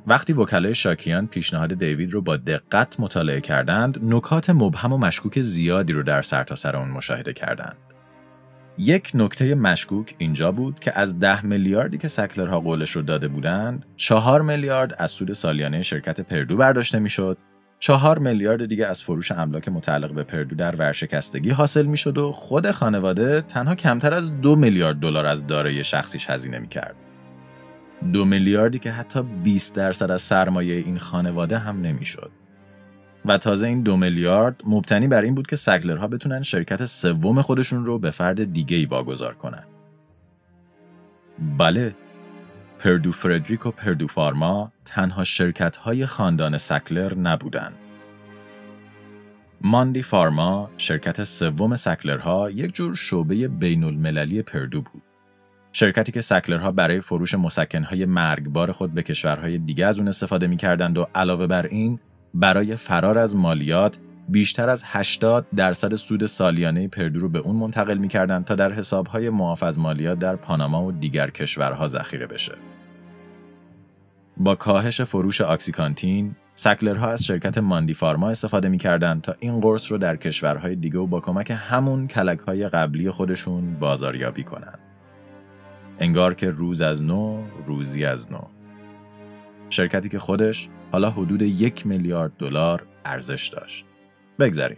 [0.07, 5.93] وقتی وکلای شاکیان پیشنهاد دیوید رو با دقت مطالعه کردند، نکات مبهم و مشکوک زیادی
[5.93, 7.84] رو در سرتاسر سر اون مشاهده کردند.
[8.77, 13.85] یک نکته مشکوک اینجا بود که از ده میلیاردی که سکلرها قولش رو داده بودند،
[13.95, 17.37] چهار میلیارد از سود سالیانه شرکت پردو برداشته می‌شد،
[17.79, 22.71] چهار میلیارد دیگه از فروش املاک متعلق به پردو در ورشکستگی حاصل می‌شد و خود
[22.71, 26.95] خانواده تنها کمتر از دو میلیارد دلار از دارایی شخصیش هزینه می‌کرد.
[28.13, 32.31] دو میلیاردی که حتی 20 درصد از سرمایه این خانواده هم نمی‌شد.
[33.25, 37.85] و تازه این دو میلیارد مبتنی بر این بود که سگلرها بتونن شرکت سوم خودشون
[37.85, 39.63] رو به فرد دیگه ای واگذار کنن.
[41.57, 41.95] بله،
[42.79, 47.71] پردو فردریک و پردو فارما تنها شرکت های خاندان سکلر نبودن.
[49.61, 55.01] ماندی فارما شرکت سوم سکلرها یک جور شعبه بین المللی پردو بود.
[55.71, 60.97] شرکتی که سکلرها برای فروش مسکنهای مرگبار خود به کشورهای دیگه از اون استفاده می‌کردند
[60.97, 61.99] و علاوه بر این
[62.37, 63.97] برای فرار از مالیات
[64.29, 69.29] بیشتر از 80 درصد سود سالیانه پردو رو به اون منتقل می‌کردند تا در حسابهای
[69.29, 72.55] معاف از مالیات در پاناما و دیگر کشورها ذخیره بشه.
[74.37, 79.97] با کاهش فروش آکسیکانتین، سکلرها از شرکت ماندی فارما استفاده می‌کردند تا این قرص رو
[79.97, 84.79] در کشورهای دیگه و با کمک همون کلکهای قبلی خودشون بازاریابی کنند.
[85.99, 88.41] انگار که روز از نو روزی از نو
[89.69, 93.85] شرکتی که خودش حالا حدود یک میلیارد دلار ارزش داشت
[94.39, 94.77] بگذریم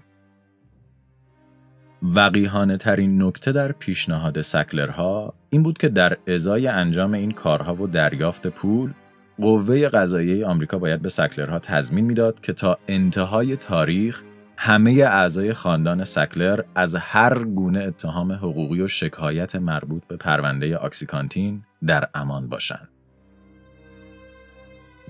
[2.02, 7.88] وقیهانه ترین نکته در پیشنهاد سکلرها این بود که در ازای انجام این کارها و
[7.88, 8.94] دریافت پول
[9.42, 14.24] قوه قضاییه آمریکا باید به سکلرها تضمین می‌داد که تا انتهای تاریخ
[14.58, 21.64] همه اعضای خاندان سکلر از هر گونه اتهام حقوقی و شکایت مربوط به پرونده آکسیکانتین
[21.86, 22.97] در امان باشند.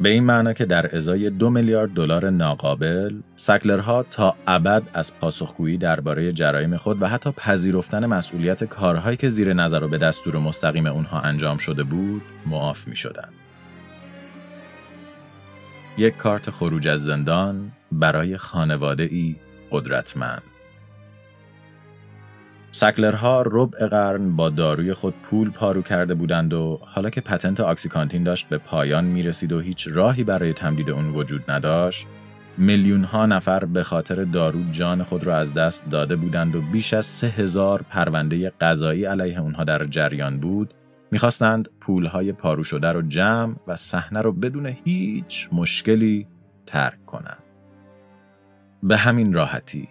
[0.02, 5.78] به این معنا که در ازای دو میلیارد دلار ناقابل سکلرها تا ابد از پاسخگویی
[5.78, 10.86] درباره جرایم خود و حتی پذیرفتن مسئولیت کارهایی که زیر نظر و به دستور مستقیم
[10.86, 13.30] اونها انجام شده بود معاف می شدن.
[15.98, 19.36] یک کارت خروج از زندان برای خانواده ای
[19.72, 20.41] قدرتمند.
[22.78, 28.24] سکلرها ربع قرن با داروی خود پول پارو کرده بودند و حالا که پتنت آکسیکانتین
[28.24, 32.08] داشت به پایان می رسید و هیچ راهی برای تمدید اون وجود نداشت،
[32.58, 36.94] میلیون ها نفر به خاطر دارو جان خود را از دست داده بودند و بیش
[36.94, 40.74] از سه هزار پرونده قضایی علیه اونها در جریان بود
[41.12, 46.28] می‌خواستند پولهای پارو شده رو جمع و صحنه رو بدون هیچ مشکلی
[46.66, 47.44] ترک کنند.
[48.84, 49.90] به همین راحتی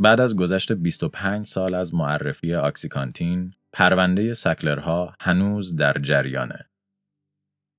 [0.00, 6.70] بعد از گذشت 25 سال از معرفی آکسیکانتین، پرونده سکلرها هنوز در جریانه.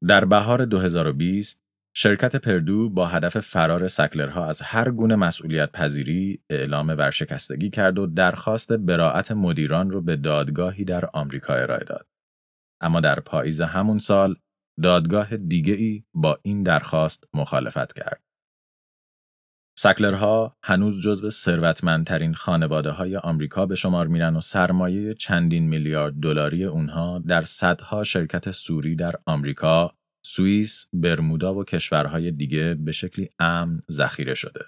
[0.07, 1.63] در بهار 2020
[1.95, 8.05] شرکت پردو با هدف فرار سکلرها از هر گونه مسئولیت پذیری اعلام ورشکستگی کرد و
[8.05, 12.07] درخواست براعت مدیران رو به دادگاهی در آمریکا ارائه داد.
[12.82, 14.36] اما در پاییز همون سال
[14.84, 18.28] دادگاه دیگه ای با این درخواست مخالفت کرد.
[19.82, 26.65] سکلرها هنوز جزو ثروتمندترین خانواده های آمریکا به شمار میرن و سرمایه چندین میلیارد دلاری
[26.65, 29.93] اونها در صدها شرکت سوری در آمریکا،
[30.25, 34.65] سوئیس، برمودا و کشورهای دیگه به شکلی امن ذخیره شده.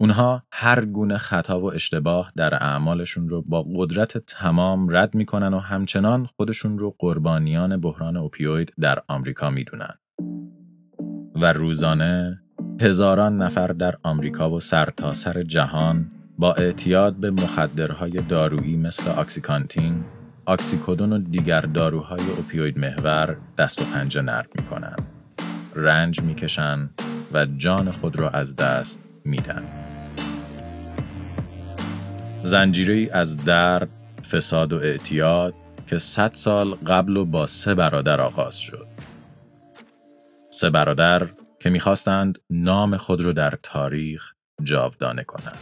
[0.00, 5.58] اونها هر گونه خطا و اشتباه در اعمالشون رو با قدرت تمام رد می‌کنن و
[5.58, 9.98] همچنان خودشون رو قربانیان بحران اوپیوید در آمریکا می‌دونن.
[11.34, 12.41] و روزانه
[12.80, 20.04] هزاران نفر در آمریکا و سرتاسر سر جهان با اعتیاد به مخدرهای دارویی مثل آکسیکانتین،
[20.44, 24.96] آکسیکودون و دیگر داروهای اوپیوید محور دست و پنجه نرم می‌کنن.
[25.74, 26.90] رنج می‌کشن
[27.32, 29.62] و جان خود را از دست میدن.
[32.44, 33.88] زنجیری از درد،
[34.30, 35.54] فساد و اعتیاد
[35.86, 38.86] که صد سال قبل و با سه برادر آغاز شد.
[40.50, 41.28] سه برادر
[41.62, 44.32] که می‌خواستند نام خود را در تاریخ
[44.62, 45.58] جاودانه کنند.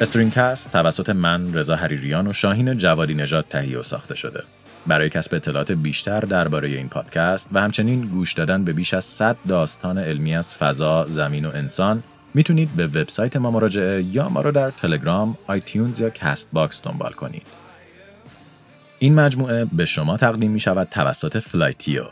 [0.00, 4.42] استرینگ کست توسط من رضا حریریان و شاهین جوادی نژاد تهیه و ساخته شده.
[4.86, 9.36] برای کسب اطلاعات بیشتر درباره این پادکست و همچنین گوش دادن به بیش از 100
[9.48, 12.02] داستان علمی از فضا، زمین و انسان
[12.34, 17.12] می‌تونید به وبسایت ما مراجعه یا ما رو در تلگرام، آیتیونز یا کست باکس دنبال
[17.12, 17.63] کنید.
[18.98, 22.04] این مجموعه به شما تقدیم می شود توسط فلایتیو.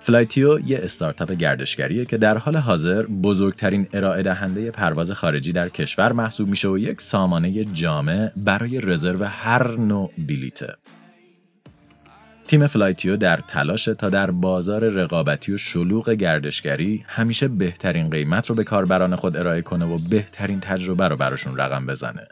[0.00, 6.12] فلایتیو یه استارتاپ گردشگریه که در حال حاضر بزرگترین ارائه دهنده پرواز خارجی در کشور
[6.12, 10.74] محسوب میشه و یک سامانه جامع برای رزرو هر نوع بلیته.
[12.48, 18.54] تیم فلایتیو در تلاشه تا در بازار رقابتی و شلوغ گردشگری همیشه بهترین قیمت رو
[18.54, 22.28] به کاربران خود ارائه کنه و بهترین تجربه رو براشون رقم بزنه.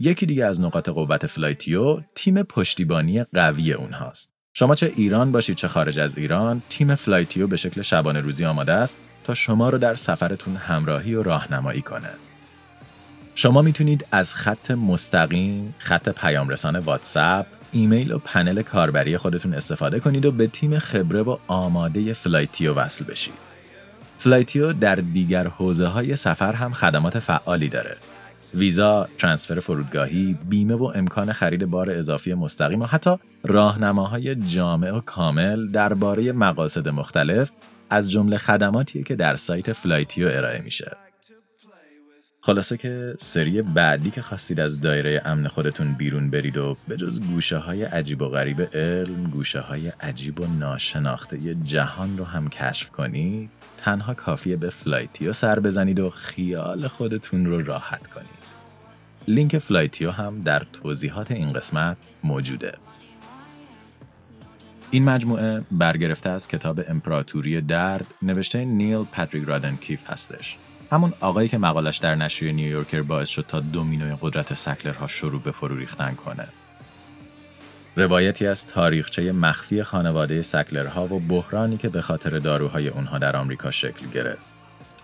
[0.00, 4.30] یکی دیگه از نقاط قوت فلایتیو تیم پشتیبانی قوی اونهاست.
[4.54, 8.72] شما چه ایران باشید چه خارج از ایران، تیم فلایتیو به شکل شبانه روزی آماده
[8.72, 12.10] است تا شما رو در سفرتون همراهی و راهنمایی کنه.
[13.34, 20.00] شما می‌تونید از خط مستقیم، خط پیام رسان واتساپ، ایمیل و پنل کاربری خودتون استفاده
[20.00, 23.34] کنید و به تیم خبره و آماده فلایتیو وصل بشید.
[24.18, 27.96] فلایتیو در دیگر حوزه های سفر هم خدمات فعالی داره.
[28.54, 35.00] ویزا، ترانسفر فرودگاهی، بیمه و امکان خرید بار اضافی مستقیم و حتی راهنماهای جامع و
[35.00, 37.50] کامل درباره مقاصد مختلف
[37.90, 40.96] از جمله خدماتیه که در سایت فلایتیو ارائه میشه.
[42.40, 47.20] خلاصه که سری بعدی که خواستید از دایره امن خودتون بیرون برید و به جز
[47.20, 52.90] گوشه های عجیب و غریب علم گوشه های عجیب و ناشناخته جهان رو هم کشف
[52.90, 58.33] کنید تنها کافیه به فلایتیو سر بزنید و خیال خودتون رو راحت کنید
[59.28, 62.74] لینک فلایتیو هم در توضیحات این قسمت موجوده
[64.90, 70.56] این مجموعه برگرفته از کتاب امپراتوری درد نوشته نیل پاتریک رادن کیف هستش
[70.92, 75.50] همون آقایی که مقالش در نشریه نیویورکر باعث شد تا دومینوی قدرت سکلرها شروع به
[75.50, 76.48] فرو ریختن کنه.
[77.96, 83.70] روایتی از تاریخچه مخفی خانواده سکلرها و بحرانی که به خاطر داروهای اونها در آمریکا
[83.70, 84.53] شکل گرفت.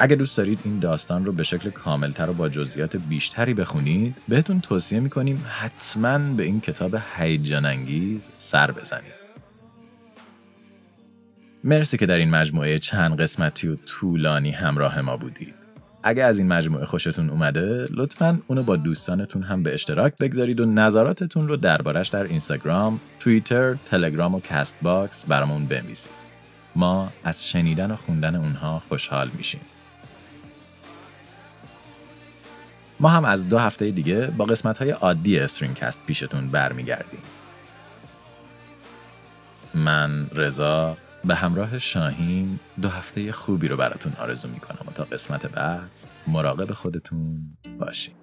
[0.03, 4.61] اگه دوست دارید این داستان رو به شکل کاملتر و با جزئیات بیشتری بخونید، بهتون
[4.61, 9.21] توصیه می‌کنیم حتما به این کتاب هیجان انگیز سر بزنید.
[11.65, 15.55] مرسی که در این مجموعه چند قسمتی و طولانی همراه ما بودید.
[16.03, 20.67] اگه از این مجموعه خوشتون اومده لطفا اونو با دوستانتون هم به اشتراک بگذارید و
[20.67, 26.13] نظراتتون رو دربارش در اینستاگرام، توییتر، تلگرام و کست باکس برامون بنویسید.
[26.77, 29.61] ما از شنیدن و خوندن اونها خوشحال میشیم.
[33.01, 37.21] ما هم از دو هفته دیگه با قسمت های عادی استرینکست پیشتون برمیگردیم.
[39.75, 45.47] من رضا به همراه شاهین دو هفته خوبی رو براتون آرزو می‌کنم و تا قسمت
[45.47, 45.91] بعد
[46.27, 48.15] مراقب خودتون باشین